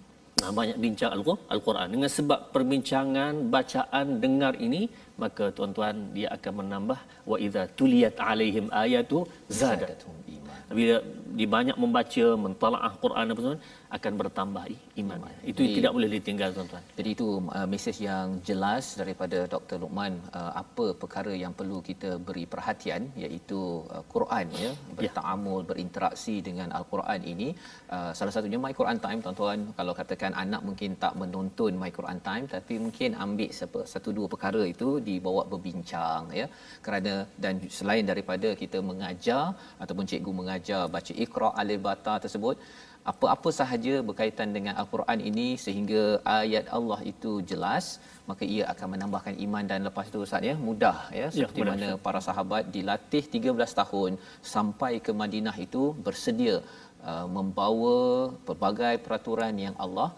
Nah, 0.41 0.51
banyak 0.59 0.77
bincang 0.85 1.11
Al-Quran. 1.55 1.87
Dengan 1.95 2.11
sebab 2.19 2.41
perbincangan, 2.55 3.33
bacaan, 3.55 4.07
dengar 4.25 4.53
ini, 4.67 4.83
maka 5.23 5.45
tuan-tuan 5.57 6.13
dia 6.17 6.29
akan 6.37 6.53
menambah 6.61 6.99
wa 7.31 7.37
idza 7.47 7.63
tuliyat 7.79 8.17
alaihim 8.21 8.67
ayatu 8.85 9.25
zadatuhum 9.61 10.19
iman. 10.37 10.59
Bila 10.79 10.97
dia 11.39 11.49
banyak 11.57 11.77
membaca, 11.85 12.27
mentalaah 12.45 12.93
Quran 13.05 13.33
apa 13.33 13.41
semua, 13.43 13.61
akan 13.97 14.13
bertambah 14.21 14.65
iman. 15.03 15.19
Itu 15.51 15.63
jadi, 15.63 15.75
tidak 15.79 15.93
boleh 15.97 16.09
ditinggal 16.11 16.51
tuan-tuan. 16.57 16.85
Jadi 16.99 17.11
itu 17.17 17.29
uh, 17.59 17.67
mesej 17.73 17.97
yang 18.09 18.27
jelas 18.49 18.85
daripada 19.01 19.39
Dr. 19.55 19.77
Luqman 19.83 20.15
uh, 20.35 20.53
apa 20.63 20.87
perkara 21.03 21.33
yang 21.43 21.53
perlu 21.59 21.79
kita 21.89 22.11
beri 22.29 22.45
perhatian 22.55 23.03
iaitu 23.15 23.61
uh, 23.95 24.03
Quran 24.15 24.47
ya, 24.65 24.71
bertaamul, 24.99 25.61
ya. 25.63 25.67
berinteraksi 25.71 26.37
dengan 26.49 26.69
Al-Quran 26.79 27.21
ini. 27.33 27.49
Uh, 27.95 28.11
salah 28.19 28.35
satunya 28.35 28.59
My 28.65 28.75
Quran 28.81 28.99
Time 29.05 29.21
tuan-tuan. 29.27 29.61
Kalau 29.79 29.95
katakan 30.01 30.35
anak 30.45 30.63
mungkin 30.69 30.99
tak 31.05 31.15
menonton 31.23 31.79
My 31.83 31.91
Quran 31.99 32.21
Time 32.29 32.45
tapi 32.57 32.75
mungkin 32.87 33.15
ambil 33.27 33.51
satu 33.95 34.11
dua 34.19 34.27
perkara 34.35 34.63
itu 34.75 34.89
dibawa 35.09 35.45
berbincang 35.53 36.35
ya. 36.41 36.47
Kerana 36.83 37.15
dan 37.43 37.55
selain 37.79 38.05
daripada 38.11 38.49
kita 38.63 38.79
mengajar 38.91 39.55
ataupun 39.83 40.05
cikgu 40.11 40.33
mengajar 40.41 40.83
baca 40.97 41.13
Iqra 41.25 41.51
alif 41.63 41.81
bata 41.89 42.15
tersebut 42.25 42.57
apa-apa 43.11 43.51
sahaja 43.59 43.95
berkaitan 44.09 44.51
dengan 44.57 44.75
al-Quran 44.81 45.19
ini 45.31 45.49
sehingga 45.65 46.03
ayat 46.41 46.67
Allah 46.77 47.01
itu 47.13 47.33
jelas 47.51 47.85
maka 48.31 48.45
ia 48.55 48.65
akan 48.73 48.89
menambahkan 48.95 49.35
iman 49.47 49.65
dan 49.71 49.81
lepas 49.89 50.09
itu 50.11 50.21
Ustaz 50.27 50.49
ya 50.51 50.55
mudah 50.69 50.97
ya, 51.21 51.27
ya 51.27 51.29
seperti 51.35 51.63
ya, 51.63 51.69
mana 51.71 51.89
para 52.07 52.21
sahabat 52.29 52.65
dilatih 52.77 53.25
13 53.37 53.81
tahun 53.81 54.13
sampai 54.55 54.93
ke 55.07 55.15
Madinah 55.23 55.57
itu 55.67 55.83
bersedia 56.07 56.57
uh, 57.11 57.27
membawa 57.37 57.99
pelbagai 58.49 58.95
peraturan 59.07 59.55
yang 59.67 59.77
Allah 59.87 60.11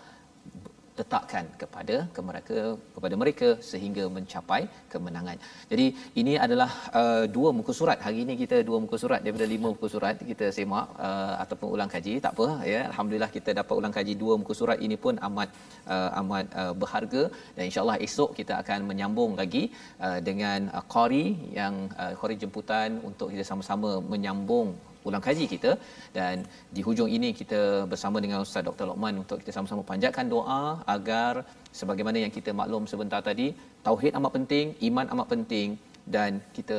letakkan 1.00 1.44
kepada 1.62 1.96
ke 2.14 2.20
mereka 2.28 2.58
kepada 2.96 3.14
mereka 3.22 3.48
sehingga 3.70 4.04
mencapai 4.16 4.60
kemenangan. 4.92 5.38
Jadi 5.72 5.86
ini 6.20 6.34
adalah 6.46 6.70
uh, 7.00 7.24
dua 7.36 7.50
muka 7.58 7.72
surat. 7.80 7.98
Hari 8.06 8.18
ini 8.24 8.34
kita 8.42 8.56
dua 8.68 8.78
muka 8.84 8.98
surat 9.02 9.20
daripada 9.24 9.46
lima 9.54 9.68
muka 9.74 9.88
surat 9.94 10.16
kita 10.30 10.48
semak 10.58 10.86
uh, 11.08 11.34
ataupun 11.44 11.68
ulang 11.76 11.90
kaji. 11.94 12.14
Tak 12.26 12.34
apa 12.36 12.48
ya. 12.72 12.80
Alhamdulillah 12.90 13.30
kita 13.36 13.50
dapat 13.60 13.74
ulang 13.80 13.94
kaji 13.98 14.14
dua 14.24 14.36
muka 14.42 14.56
surat 14.60 14.80
ini 14.88 14.98
pun 15.04 15.16
amat 15.28 15.48
uh, 15.94 16.10
amat 16.22 16.46
uh, 16.62 16.72
berharga 16.82 17.22
dan 17.56 17.62
insya-Allah 17.68 17.98
esok 18.08 18.30
kita 18.40 18.54
akan 18.62 18.80
menyambung 18.90 19.32
lagi 19.40 19.64
uh, 20.06 20.18
dengan 20.28 20.70
uh, 20.76 20.84
qari 20.94 21.26
yang 21.58 21.74
uh, 22.02 22.12
qari 22.20 22.36
jemputan 22.44 23.00
untuk 23.08 23.28
kita 23.32 23.46
sama-sama 23.50 23.90
menyambung 24.12 24.68
ulang 25.08 25.22
kaji 25.26 25.44
kita 25.54 25.70
dan 26.16 26.34
di 26.76 26.80
hujung 26.86 27.10
ini 27.16 27.28
kita 27.40 27.60
bersama 27.92 28.16
dengan 28.24 28.38
Ustaz 28.46 28.62
Dr. 28.68 28.84
Lokman 28.90 29.14
untuk 29.22 29.36
kita 29.42 29.52
sama-sama 29.56 29.82
panjatkan 29.90 30.26
doa 30.34 30.62
agar 30.96 31.32
sebagaimana 31.80 32.18
yang 32.24 32.32
kita 32.38 32.50
maklum 32.60 32.84
sebentar 32.92 33.20
tadi 33.30 33.46
tauhid 33.86 34.12
amat 34.18 34.32
penting, 34.38 34.66
iman 34.88 35.06
amat 35.14 35.26
penting 35.34 35.68
dan 36.16 36.30
kita 36.56 36.78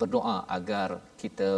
berdoa 0.00 0.36
agar 0.58 0.88
kita 1.22 1.50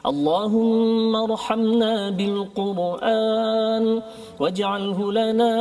اللهم 0.06 1.16
ارحمنا 1.16 2.10
بالقرآن 2.10 4.02
واجعله 4.40 5.12
لنا 5.12 5.52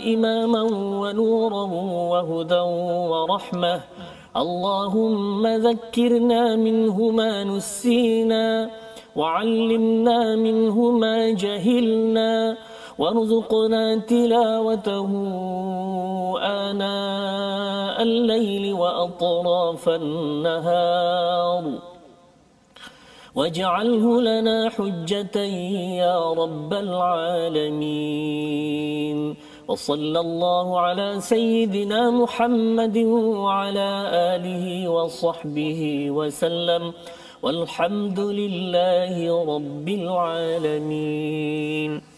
إماما 0.00 0.62
ونورا 0.72 1.64
وهدى 2.12 2.60
ورحمة. 3.12 3.80
اللهم 4.36 5.46
ذكرنا 5.46 6.56
منه 6.56 7.10
ما 7.10 7.44
نسينا 7.44 8.70
وعلمنا 9.16 10.36
منه 10.36 10.90
ما 10.90 11.30
جهلنا 11.30 12.56
وارزقنا 12.98 13.96
تلاوته 13.96 15.10
آناء 16.42 18.02
الليل 18.02 18.72
وأطراف 18.72 19.88
النهار. 19.88 21.64
واجعله 23.34 24.20
لنا 24.20 24.68
حجة 24.70 25.38
يا 26.02 26.32
رب 26.32 26.72
العالمين. 26.74 27.94
وصلى 29.68 30.20
الله 30.20 30.80
على 30.80 31.20
سيدنا 31.20 32.10
محمد 32.10 32.96
وعلى 32.96 34.10
آله 34.36 34.88
وصحبه 34.88 36.10
وسلم. 36.10 36.92
والحمد 37.42 38.20
لله 38.20 39.44
رب 39.54 39.88
العالمين. 39.88 42.13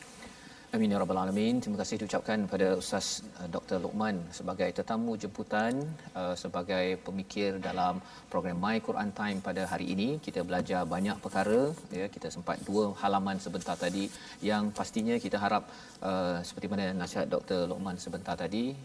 Amin 0.77 0.93
ya 0.93 0.99
rabbal 1.01 1.17
alamin. 1.21 1.57
Terima 1.57 1.79
kasih 1.81 1.97
diucapkan 2.01 2.39
kepada 2.45 2.67
Ustaz 2.81 3.07
uh, 3.41 3.49
Dr. 3.55 3.81
Luqman 3.85 4.17
sebagai 4.39 4.69
tetamu 4.79 5.17
jemputan 5.23 5.73
uh, 6.13 6.35
sebagai 6.43 7.01
pemikir 7.01 7.57
dalam 7.67 7.95
program 8.33 8.61
My 8.65 8.77
Quran 8.89 9.09
Time 9.21 9.41
pada 9.41 9.65
hari 9.73 9.87
ini. 9.95 10.09
Kita 10.27 10.45
belajar 10.45 10.85
banyak 10.85 11.17
perkara 11.25 11.73
ya. 12.01 12.13
Kita 12.17 12.29
sempat 12.29 12.61
dua 12.69 12.93
halaman 13.01 13.41
sebentar 13.41 13.73
tadi 13.85 14.05
yang 14.51 14.69
pastinya 14.69 15.17
kita 15.17 15.41
harap 15.45 15.65
uh, 16.05 16.45
seperti 16.45 16.69
mana 16.69 16.93
nasihat 16.93 17.25
Dr. 17.25 17.73
Luqman 17.73 17.97
sebentar 17.97 18.37
tadi 18.37 18.77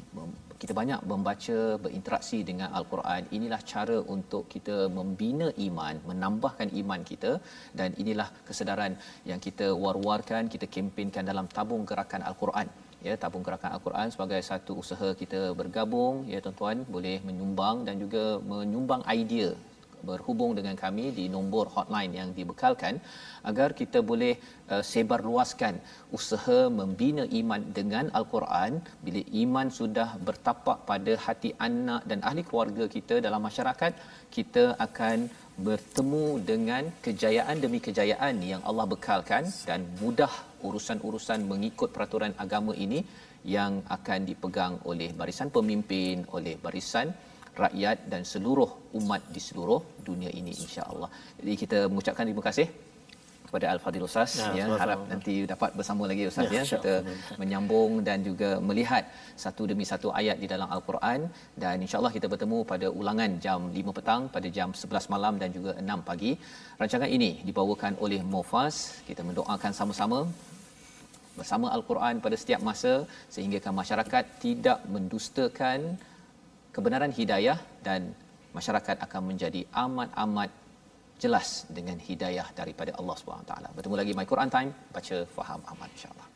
kita 0.61 0.73
banyak 0.79 1.01
membaca 1.11 1.57
berinteraksi 1.83 2.39
dengan 2.49 2.69
al-Quran. 2.79 3.21
Inilah 3.37 3.61
cara 3.71 3.97
untuk 4.15 4.43
kita 4.53 4.75
membina 4.97 5.47
iman, 5.67 5.95
menambahkan 6.09 6.69
iman 6.81 7.01
kita. 7.11 7.31
Dan 7.79 7.97
inilah 8.01 8.29
kesedaran 8.47 8.93
yang 9.31 9.41
kita 9.47 9.67
war-warkan, 9.83 10.51
kita 10.53 10.67
kempenkan 10.75 11.25
dalam 11.31 11.47
tabung 11.57 11.83
gerakan 11.91 12.23
al-Quran. 12.29 12.69
Ya 13.07 13.13
tabung 13.23 13.43
gerakan 13.47 13.71
al-Quran 13.75 14.07
sebagai 14.13 14.41
satu 14.51 14.73
usaha 14.83 15.09
kita 15.21 15.41
bergabung. 15.61 16.15
Ya 16.33 16.39
tuan-tuan 16.45 16.85
boleh 16.95 17.17
menyumbang 17.27 17.77
dan 17.89 17.97
juga 18.03 18.23
menyumbang 18.53 19.03
idea 19.19 19.51
berhubung 20.09 20.51
dengan 20.57 20.75
kami 20.83 21.05
di 21.17 21.25
nombor 21.35 21.65
hotline 21.75 22.13
yang 22.19 22.29
dibekalkan 22.37 22.95
agar 23.49 23.69
kita 23.79 23.99
boleh 24.11 24.33
uh, 24.73 24.83
sebar 24.91 25.19
luaskan 25.29 25.75
usaha 26.17 26.59
membina 26.79 27.23
iman 27.41 27.61
dengan 27.77 28.05
al-Quran. 28.19 28.81
Bila 29.05 29.21
iman 29.43 29.67
sudah 29.79 30.09
bertapak 30.27 30.77
pada 30.89 31.13
hati 31.25 31.51
anak 31.69 32.01
dan 32.09 32.19
ahli 32.29 32.43
keluarga 32.49 32.85
kita 32.95 33.17
dalam 33.27 33.41
masyarakat 33.49 33.93
kita 34.37 34.65
akan 34.87 35.17
bertemu 35.67 36.25
dengan 36.51 36.83
kejayaan 37.05 37.57
demi 37.63 37.79
kejayaan 37.87 38.35
yang 38.51 38.61
Allah 38.69 38.85
bekalkan 38.93 39.43
dan 39.69 39.81
mudah 40.01 40.31
urusan-urusan 40.67 41.39
mengikut 41.51 41.89
peraturan 41.95 42.33
agama 42.45 42.73
ini 42.85 43.01
yang 43.55 43.81
akan 43.97 44.19
dipegang 44.29 44.73
oleh 44.91 45.09
barisan 45.19 45.49
pemimpin 45.57 46.25
oleh 46.37 46.55
barisan 46.65 47.09
rakyat 47.63 47.97
dan 48.11 48.21
seluruh 48.31 48.69
umat 48.99 49.21
di 49.35 49.41
seluruh 49.47 49.81
dunia 50.07 50.31
ini 50.39 50.53
insya-Allah. 50.63 51.09
Jadi 51.39 51.53
kita 51.63 51.79
mengucapkan 51.91 52.25
terima 52.27 52.45
kasih 52.49 52.67
kepada 53.51 53.65
Al-Fadhil 53.73 54.05
Ustaz 54.07 54.31
ya, 54.39 54.51
ya 54.59 54.65
harap 54.81 54.99
nanti 55.11 55.33
dapat 55.53 55.71
bersama 55.79 56.07
lagi 56.11 56.23
Ustaz 56.31 56.47
ya, 56.55 56.61
ya 56.61 56.63
kita 56.71 56.93
menyambung 57.41 57.99
dan 58.07 58.23
juga 58.27 58.49
melihat 58.67 59.03
satu 59.43 59.67
demi 59.71 59.85
satu 59.91 60.07
ayat 60.19 60.37
di 60.43 60.47
dalam 60.53 60.69
Al-Quran 60.75 61.27
dan 61.63 61.75
insya-Allah 61.83 62.13
kita 62.17 62.27
bertemu 62.33 62.59
pada 62.71 62.87
ulangan 62.99 63.31
jam 63.45 63.67
5 63.79 63.97
petang 63.97 64.21
pada 64.35 64.47
jam 64.57 64.71
11 64.83 65.13
malam 65.13 65.35
dan 65.41 65.51
juga 65.57 65.73
6 65.75 66.07
pagi. 66.09 66.31
Rancangan 66.79 67.09
ini 67.17 67.31
dibawakan 67.49 67.99
oleh 68.05 68.21
Mofas. 68.33 69.03
Kita 69.09 69.21
mendoakan 69.27 69.73
sama-sama 69.79 70.19
bersama 71.39 71.67
Al-Quran 71.75 72.15
pada 72.23 72.35
setiap 72.41 72.63
masa 72.69 72.93
sehingga 73.35 73.71
masyarakat 73.81 74.23
tidak 74.45 74.79
mendustakan 74.95 75.99
kebenaran 76.75 77.11
hidayah 77.11 77.59
dan 77.83 78.15
masyarakat 78.57 78.95
akan 79.05 79.21
menjadi 79.31 79.61
amat-amat 79.71 80.49
jelas 81.21 81.69
dengan 81.69 81.99
hidayah 82.01 82.47
daripada 82.57 82.91
Allah 82.99 83.15
Subhanahu 83.19 83.45
taala. 83.51 83.69
Bertemu 83.77 83.95
lagi 84.01 84.11
My 84.17 84.25
Quran 84.25 84.49
Time, 84.49 84.71
baca 84.95 85.17
faham 85.37 85.61
amal 85.69 85.87
insya-Allah. 85.95 86.30